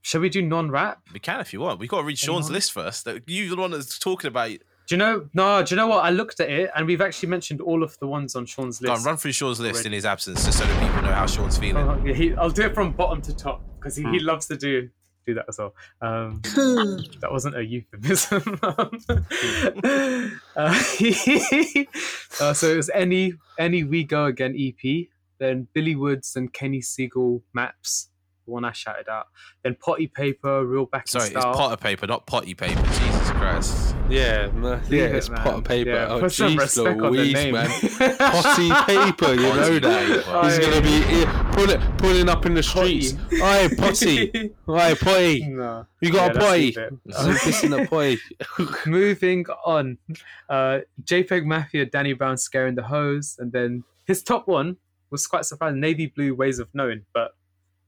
[0.00, 1.02] Shall we do non-rap?
[1.12, 1.78] We can if you want.
[1.78, 2.52] We've got to read Sean's Anyone?
[2.54, 3.04] list first.
[3.04, 4.50] That- You the one that's talking about.
[4.92, 5.26] Do you know?
[5.32, 6.04] No, do you know what?
[6.04, 8.90] I looked at it and we've actually mentioned all of the ones on Sean's Go
[8.90, 9.06] on, list.
[9.06, 9.86] run through Sean's list Already.
[9.86, 11.88] in his absence, just so that people know how Sean's feeling.
[11.88, 14.26] Oh, yeah, he, I'll do it from bottom to top because he, he Hmm.
[14.26, 14.90] loves to do
[15.24, 15.74] do that as well.
[16.02, 16.42] Um,
[17.22, 18.58] that wasn't a euphemism.
[18.62, 18.90] uh,
[22.40, 25.06] uh, so it was Enny Enny We Go Again EP,
[25.38, 28.08] then Billy Woods and Kenny Segal Maps,
[28.44, 29.28] the one I shouted out.
[29.62, 31.54] Then Potty Paper, Real Back in Sorry, it's Style.
[31.54, 32.82] Potter Payper, not potty paper.
[32.82, 33.11] Jesus
[33.42, 33.96] Christ.
[34.08, 35.86] Yeah, no, yeah, it, it's Potter Payper.
[35.86, 37.54] Yeah, oh, put jeez respect on Louise, name.
[37.54, 37.68] man.
[38.18, 40.44] Potty paper, you know that.
[40.44, 40.60] He's Aye.
[40.60, 43.14] gonna be here, pull it, pulling up in the streets.
[43.42, 44.30] Aye, potty.
[44.68, 45.46] Aye, potty.
[45.48, 45.86] no.
[46.00, 46.76] You got Yeah, a potty.
[46.78, 48.18] I'm pissing a potty.
[48.90, 49.98] Moving on.
[50.48, 54.76] Uh, JPEG Mafia, Danny Brown Scaring the Hoes, and then his top one
[55.10, 55.80] was quite surprising.
[55.80, 57.32] Navy Blue Ways of Knowing, but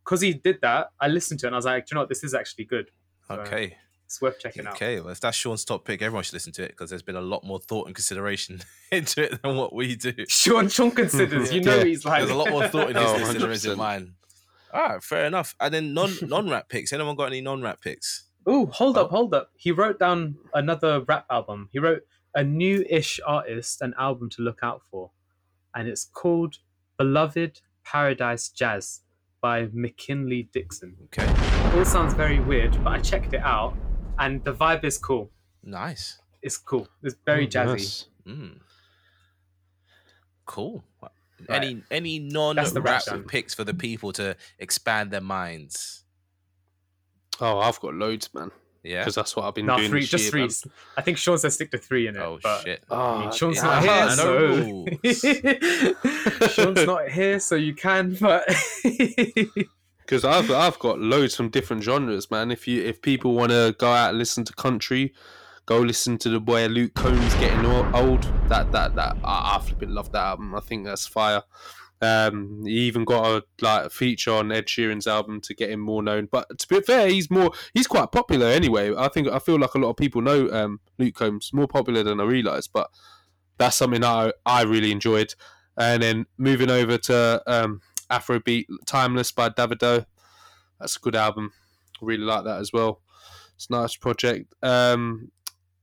[0.05, 2.03] because he did that, I listened to it and I was like, do you know
[2.03, 2.09] what?
[2.09, 2.91] This is actually good.
[3.29, 3.77] So Okay.
[4.07, 4.75] It's worth checking out.
[4.75, 7.17] Okay, well, if that's Sean's top pick, everyone should listen to it because there's been
[7.17, 8.61] a lot more thought and consideration
[8.93, 10.13] into it than what we do.
[10.29, 11.53] Sean, Sean considers.
[11.53, 11.85] You know Yeah.
[11.85, 13.73] he's like There's a lot more thought in his Oh, list than there is in
[13.75, 13.77] 100%.
[13.79, 14.15] mine.
[14.73, 15.55] All right, fair enough.
[15.61, 16.93] And then non non rap picks.
[16.93, 18.25] Anyone got any non rap picks?
[18.47, 19.17] Oh, hold up, oh.
[19.17, 19.51] hold up.
[19.57, 21.69] He wrote down another rap album.
[21.73, 22.03] He wrote
[22.35, 25.13] a new-ish artist, an album to look out for,
[25.75, 26.59] and it's called
[26.99, 29.01] "Beloved Paradise Jazz"
[29.41, 30.97] by McKinley Dixon.
[31.05, 31.27] Okay,
[31.79, 33.75] all sounds very weird, but I checked it out,
[34.19, 35.31] and the vibe is cool.
[35.63, 36.19] nice.
[36.43, 36.87] It's cool.
[37.03, 37.67] It's very Oh, jazzy.
[37.67, 38.07] nice.
[38.27, 38.59] Mm.
[40.47, 40.85] Cool.
[41.01, 41.11] Right.
[41.49, 46.05] Any any non That's the rap rap picks for the people to expand their minds?
[47.41, 48.51] Oh, I've got loads, man.
[48.83, 49.01] Yeah.
[49.01, 50.41] Because that's what I've been No, doing three, this just year, three.
[50.43, 50.51] man.
[50.99, 52.21] I think Sean said stick to three in it.
[52.21, 52.85] Oh but, shit.
[52.91, 54.87] I Oh, mean, Sean's not here, Ah, so.
[56.49, 58.15] Sean's not here, so you can.
[58.21, 58.45] But
[60.05, 62.51] because I've I've got loads from different genres, man.
[62.51, 65.15] If you if people want to go out and listen to country,
[65.67, 68.23] go listen to the boy Luke Combs getting old.
[68.49, 70.55] That that that I, I flipping love that album.
[70.55, 71.43] I think that's fire.
[72.03, 76.03] Um, he even got a like feature on Ed Sheeran's album to get him more
[76.03, 76.29] known.
[76.31, 78.95] But to be fair, he's more he's quite popular anyway.
[78.95, 82.03] I think I feel like a lot of people know um, Luke Combs more popular
[82.03, 82.71] than I realised.
[82.73, 82.91] But
[83.57, 85.35] that's something I, I really enjoyed.
[85.77, 87.81] And then moving over to um,
[88.11, 90.07] Afrobeat Timeless by Davido.
[90.81, 91.53] That's a good album.
[92.01, 93.01] Really like that as well.
[93.55, 94.53] It's a nice project.
[94.63, 95.31] Um,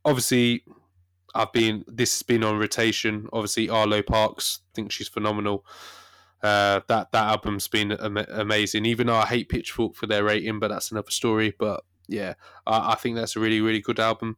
[0.04, 0.64] obviously,
[1.34, 3.28] I've been this has been on rotation.
[3.32, 5.66] Obviously, Arlo Parks I think she's phenomenal.
[6.44, 8.86] Uh, that that album's been ama- amazing.
[8.86, 11.54] Even though I hate Pitchfork for their rating, but that's another story.
[11.58, 12.34] But yeah,
[12.68, 14.38] I, I think that's a really really good album.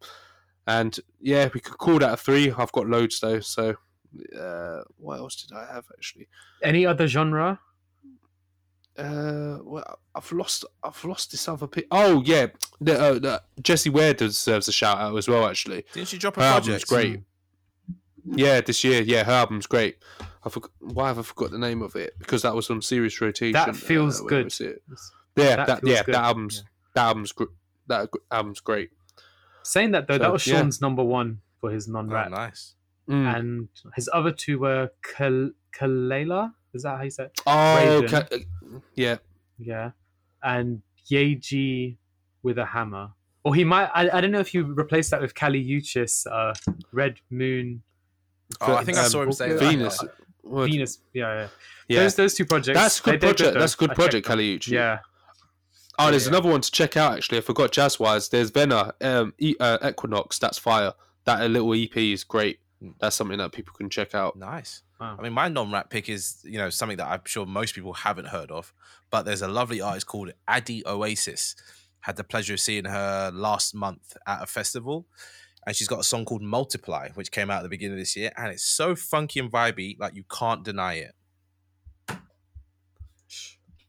[0.68, 2.52] And yeah, we could call that a three.
[2.52, 3.40] I've got loads though.
[3.40, 3.76] So
[4.40, 6.28] uh, what else did I have actually?
[6.62, 7.60] any other genre?
[8.98, 10.66] Uh, well, I've lost.
[10.84, 11.66] I've lost this other.
[11.68, 12.48] Pi- oh yeah,
[12.80, 15.48] the, uh, the, Jessie Ware deserves a shout out as well.
[15.48, 16.88] Actually, Didn't she drop a her album's project?
[16.90, 17.22] great.
[18.26, 19.02] Yeah, this year.
[19.02, 19.98] Yeah, her album's great.
[20.46, 22.14] I forgot why have I forgot the name of it?
[22.20, 23.54] Because that was on serious rotation.
[23.54, 24.54] That feels where good.
[25.36, 26.14] Yeah, That that, yeah, good.
[26.16, 26.64] that album's
[26.94, 27.46] that album's gr-
[27.88, 28.92] that album's great.
[29.64, 30.60] Saying that though, So, that was yeah.
[30.60, 32.76] Sean's number one for his Oh, non-rap, nice.
[33.10, 33.36] Mm.
[33.38, 36.54] and his other two were Kal- Kelela.
[36.74, 37.26] Is that how you say?
[37.26, 37.42] it?
[37.46, 38.10] oh, Raven.
[38.10, 38.38] ca-
[38.96, 39.18] yeah.
[39.60, 39.92] Yeah,
[40.44, 41.98] and Yaeji
[42.42, 43.10] with a hammer.
[43.44, 43.90] Or he might.
[43.94, 46.54] I, I don't know if you replaced that with Kali Uchis, uh,
[46.92, 47.84] Red Moon,
[48.62, 49.56] Oh, I think I Um, saw him say.
[49.58, 50.00] Venus.
[50.02, 50.10] Yeah.
[50.42, 50.70] What?
[50.70, 51.00] Venus.
[51.14, 51.48] Yeah, yeah.
[51.88, 52.78] Yeah, Those those two projects.
[52.80, 53.54] that's a good they- project.
[53.54, 53.60] though.
[53.60, 54.74] That's a good project, checked them.
[54.74, 55.00] Yeah,
[56.00, 56.30] Oh, there's Yeah.
[56.30, 57.38] another one to check out actually.
[57.38, 58.30] I forgot jazz wise.
[58.30, 60.40] There's Venna, um, e- uh, Equinox.
[60.40, 60.94] That's fire.
[61.26, 62.60] That little EP is great.
[63.00, 64.36] That's something that people can check out.
[64.36, 64.82] Nice.
[65.04, 65.18] Wow.
[65.20, 68.28] I mean, my non-rap pick is you know something that I'm sure most people haven't
[68.28, 68.74] heard of,
[69.12, 71.56] but there's a lovely artist called Adi Oasis.
[72.00, 75.06] Had the pleasure of seeing her last month at a festival,
[75.68, 78.16] and she's got a song called Multiply, which came out at the beginning of this
[78.16, 81.16] year, and it's so funky and vibey, like you can't deny it.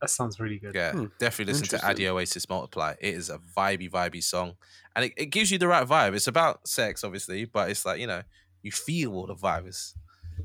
[0.00, 0.74] that sounds really good.
[0.74, 1.90] Yeah, Hmm, definitely listen to interesting.
[1.90, 2.94] Adi Oasis Multiply.
[3.00, 4.54] It is a vibey, vibey song,
[4.96, 6.14] and it, it gives you the right vibe.
[6.14, 8.22] It's about sex, obviously, but it's like you know
[8.62, 9.94] you feel all the vibes.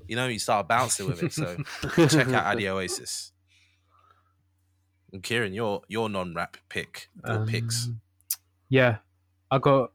[0.08, 1.34] You know, you start bouncing with it.
[1.34, 1.58] So
[2.08, 3.32] check out Adi Oasis.
[5.12, 7.88] And Kieran, your your non-rap pick or picks.
[7.88, 8.02] Um,
[8.70, 8.98] Yeah,
[9.50, 9.92] I got.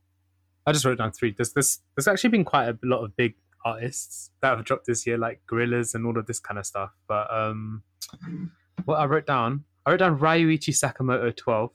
[0.66, 1.32] I just wrote down three.
[1.36, 1.80] There's this.
[1.97, 3.34] There's actually been quite a lot of big
[3.64, 6.90] artists that have dropped this year, like Gorillaz and all of this kind of stuff.
[7.07, 7.82] But um,
[8.84, 11.70] what I wrote down, I wrote down Ryuichi Sakamoto 12.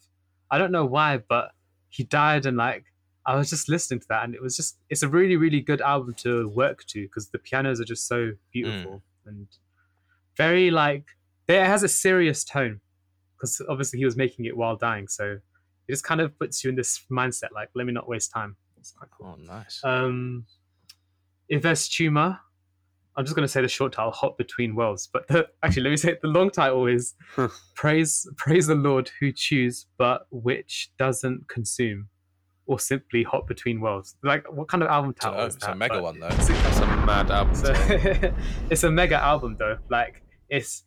[0.52, 1.52] I don't know why, but
[1.90, 2.86] he died, and like
[3.30, 4.78] I was just listening to that, and it was just.
[4.90, 8.32] It's a really, really good album to work to because the pianos are just so
[8.52, 9.48] beautiful and
[10.38, 11.06] very like.
[11.48, 12.80] It has a serious tone
[13.36, 15.26] because obviously he was making it while dying, so
[15.88, 18.56] it just kind of puts you in this mindset like let me not waste time
[18.78, 19.82] it's quite cool Oh, nice.
[19.84, 20.46] um
[21.50, 22.40] Yves Tumor
[23.18, 25.90] I'm just going to say the short title, "Hot Between Worlds." But the, actually, let
[25.90, 27.16] me say it, the long title is
[27.76, 32.08] "Praise Praise the Lord who chews, but which doesn't consume."
[32.70, 34.16] Or simply hot between worlds.
[34.22, 35.72] Like, what kind of album title Oh, is it's that?
[35.74, 36.30] a mega But- one though.
[36.30, 37.56] That's a mad album.
[37.56, 37.74] so
[38.70, 39.80] it's a mega album though.
[39.90, 40.84] Like it's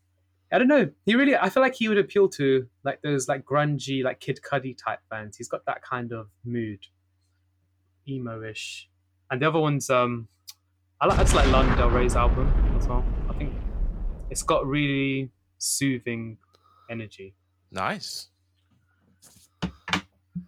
[0.52, 0.88] I don't know.
[1.06, 4.38] He really I feel like he would appeal to like those like grungy, like Kid
[4.48, 5.36] Cudi type fans.
[5.36, 6.78] He's got that kind of mood.
[8.08, 8.88] Emo-ish.
[9.30, 10.28] And the other one's um
[11.00, 12.46] I like I just like Lana Del Rey's album
[12.78, 13.04] as well.
[13.28, 13.52] I think
[14.30, 16.38] it's got really soothing
[16.90, 17.34] energy.
[17.72, 18.28] Nice.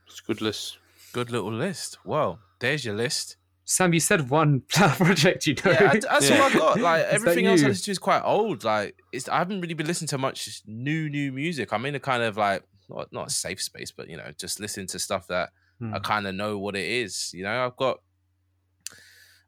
[0.07, 0.79] It's a good list.
[1.15, 1.97] Good little list.
[2.05, 3.37] Well, there's your list.
[3.65, 5.71] Sam, you said one project, you know.
[5.71, 6.37] Yeah, I- that's Yeah.
[6.41, 6.81] all I got.
[6.81, 8.65] Like everything else I listen to is quite old.
[8.65, 11.73] Like it's I haven't really been listening to much new new music.
[11.73, 14.61] I'm in a kind of like not not a safe space, but you know, just
[14.61, 15.51] listening to stuff that
[15.81, 15.93] Hmm.
[15.95, 17.31] I kind of know what it is.
[17.35, 17.99] You know, I've got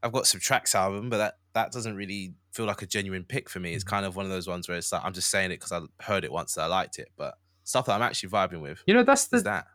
[0.02, 3.48] I've got some tracks album, but that that doesn't really feel like a genuine pick
[3.48, 3.74] for me.
[3.74, 5.72] It's kind of one of those ones where it's like I'm just saying it because
[5.72, 8.82] I heard it once and I liked it, but stuff that I'm actually vibing with
[8.86, 9.66] You know, that's the that.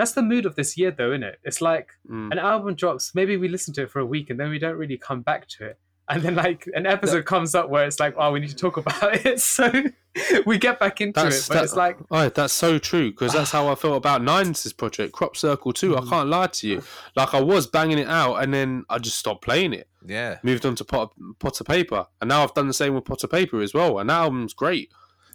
[0.00, 1.38] That's the mood of this year though, isn't it?
[1.44, 2.32] It's like Mm.
[2.32, 4.76] an album drops, maybe we listen to it for a week and then we don't
[4.76, 5.78] really come back to it.
[6.08, 8.76] And then like an episode comes up where it's like, oh, we need to talk
[8.78, 9.40] about it.
[9.56, 9.70] So
[10.44, 11.48] we get back into That's it.
[11.48, 14.72] But that- it's like Oh, that's so true because that's how I felt about Nines'
[14.72, 15.96] project, Crop Circle too.
[15.96, 16.82] I can't lie to you.
[17.14, 19.86] Like I was banging it out, and then I just stopped playing it.
[20.04, 20.38] Yeah.
[20.42, 23.62] Moved on to pot, Potter Payper, and now I've done the same with Potter Payper
[23.62, 24.00] as well.
[24.00, 24.90] And that album's great.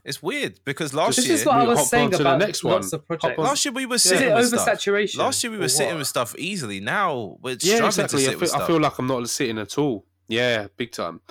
[0.05, 2.17] It's weird because last this year is what I we was hop saying on to
[2.19, 2.99] the about next lots one.
[2.99, 3.39] of projects.
[3.39, 4.67] last year we were Is sitting it with stuff.
[4.67, 5.17] oversaturation?
[5.17, 6.79] Last year we were sitting with stuff easily.
[6.79, 8.19] Now we're Yeah, struggling exactly.
[8.19, 8.61] to I sit with feel, stuff.
[8.61, 10.05] I feel like I'm not sitting at all.
[10.27, 11.21] Yeah, big time.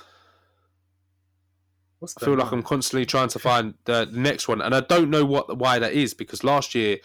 [1.99, 2.51] What's I feel like?
[2.51, 5.93] I'm constantly trying to find the next one, and I don't know what why that
[5.93, 6.97] is because last year,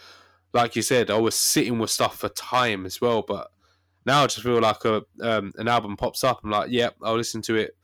[0.53, 3.21] like you said, I was sitting with stuff for time as well.
[3.21, 3.49] But
[4.05, 6.41] now I just feel like a um, an album pops up.
[6.43, 7.77] I'm like, yep, I'll listen to it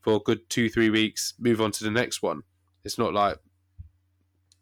[0.00, 2.42] for a good two three weeks, move on to the next one.
[2.84, 3.38] It's not like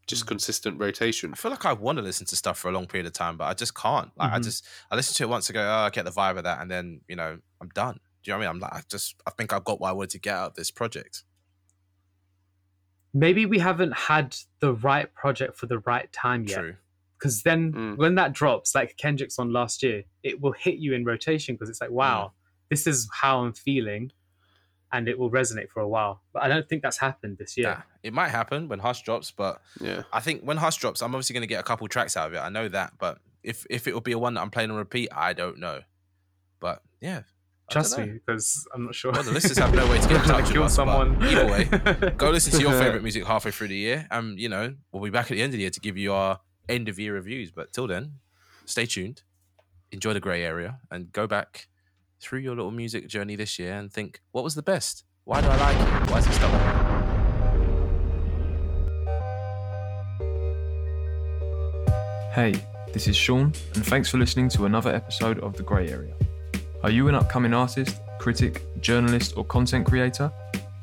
[0.07, 1.33] just consistent rotation.
[1.33, 3.37] I feel like I want to listen to stuff for a long period of time,
[3.37, 4.11] but I just can't.
[4.17, 4.45] Like I Mhm.
[4.45, 6.61] just I listen to it once, I go, oh, I get the vibe of that,
[6.61, 7.95] and then you know I'm done.
[8.23, 8.57] Do you know what I mean?
[8.57, 10.55] I'm like, I just I think I've got what I wanted to get out of
[10.55, 11.25] this project.
[13.15, 16.59] Maybe we haven't had the right project for the right time yet.
[16.59, 16.77] True.
[17.19, 17.97] Because then Mm.
[17.97, 21.71] when that drops, like Kendrick's on last year, it will hit you in rotation because
[21.71, 22.33] it's like, wow,
[22.69, 24.13] this is how I'm feeling.
[24.93, 26.23] And it will resonate for a while.
[26.33, 27.69] But I don't think that's happened this year.
[27.69, 31.15] Yeah, it might happen when Hus drops, but Yeah, I think when Hus drops, I'm
[31.15, 32.39] obviously going to get a couple tracks out of it.
[32.39, 34.77] I know that, but if if it will be a one that I'm playing on
[34.77, 35.81] repeat, I don't know.
[36.61, 37.23] But yeah,
[37.69, 39.13] I Trust me, because I'm not sure.
[39.13, 40.87] Well, the listeners have no way to get in gonna touch with kill us, but
[40.87, 41.23] someone.
[41.25, 44.75] either way, Go listen to your favorite music halfway through the year, and you know
[44.93, 46.99] we'll be back at the end of the year to give you our end of
[46.99, 47.51] year reviews.
[47.51, 48.21] But till then,
[48.67, 49.23] stay tuned,
[49.91, 51.67] enjoy the grey area, and go back
[52.21, 55.05] through your little music journey this year and think, what was the best?
[55.25, 56.11] Why do I like it?
[56.11, 56.53] Why is it stuck?
[62.33, 62.55] Hey,
[62.93, 66.15] this is Sean, and thanks for listening to another episode of The Grey Area.
[66.83, 70.31] Are you an upcoming artist, critic, journalist, or content creator?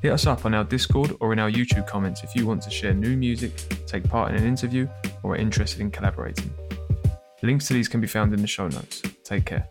[0.01, 2.69] Hit us up on our Discord or in our YouTube comments if you want to
[2.69, 3.53] share new music,
[3.88, 4.88] take part in an interview,
[5.21, 6.51] or are interested in collaborating.
[7.41, 9.01] Links to these can be found in the show notes.
[9.23, 9.67] Take care.